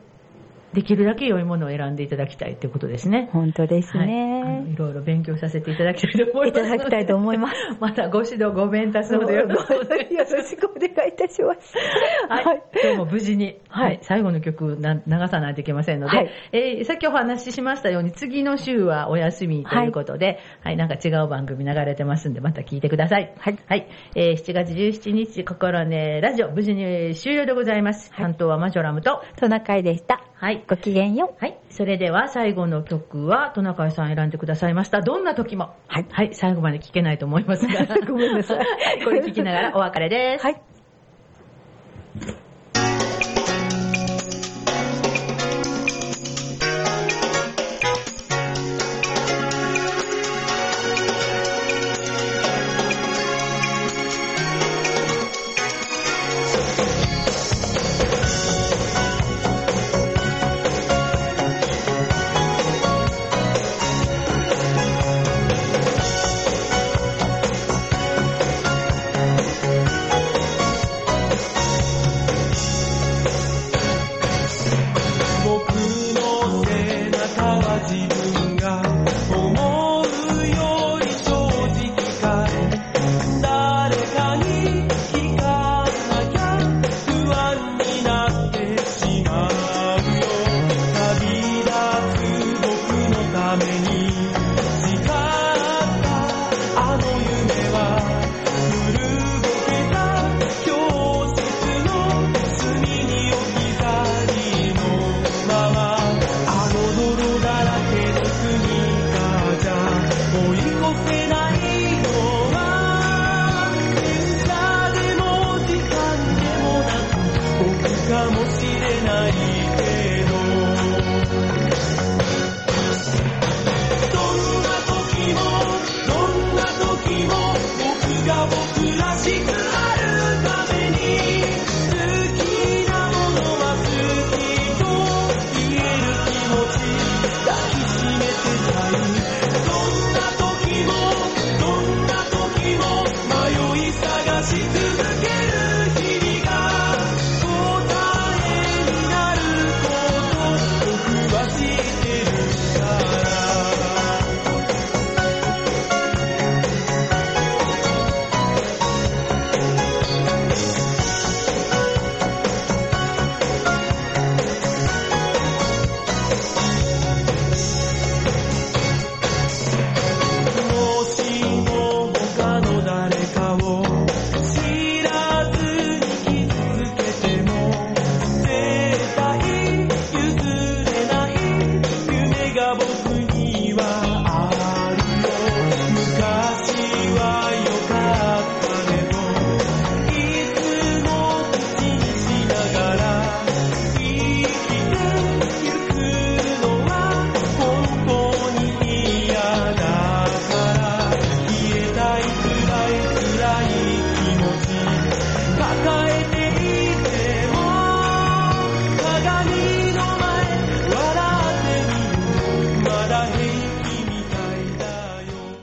[0.74, 3.30] できるだけ良いものを選んでいただきたいってことですね。
[3.32, 4.72] 本当ですはい。
[4.72, 6.64] いろいろ勉強させていただきたいと思いいます。
[6.64, 7.54] ただきたいと思います。
[7.80, 11.74] またご指導ご鞭達ほどよろしくお願いいいたします。
[12.30, 23.34] はい、今日も無事に、はいはい、最後の曲な流さないといけませんので、はいえーさっきお話ししましたように、次の週はお休みということで、はい、なんか違う番組流れてますんで、また聞いてください。
[23.38, 23.60] はい。
[23.68, 28.12] はい、えー7月17日、心ねラジオ、無事に終了でございます。
[28.16, 30.31] 担当はマジョラムと、トナカイでした。
[30.42, 30.64] はい。
[30.68, 31.40] ごきげんよう。
[31.40, 31.60] はい。
[31.70, 35.04] それでは最後の曲は、トナカイさん選んでくださいました。
[35.04, 35.76] どんな時も。
[35.86, 36.34] はいはい。
[36.34, 37.86] 最後まで聞けないと思いますが。
[38.10, 38.68] ごめんなさいはい
[39.06, 40.44] これ聞きながらお別れです。
[40.44, 40.60] はい。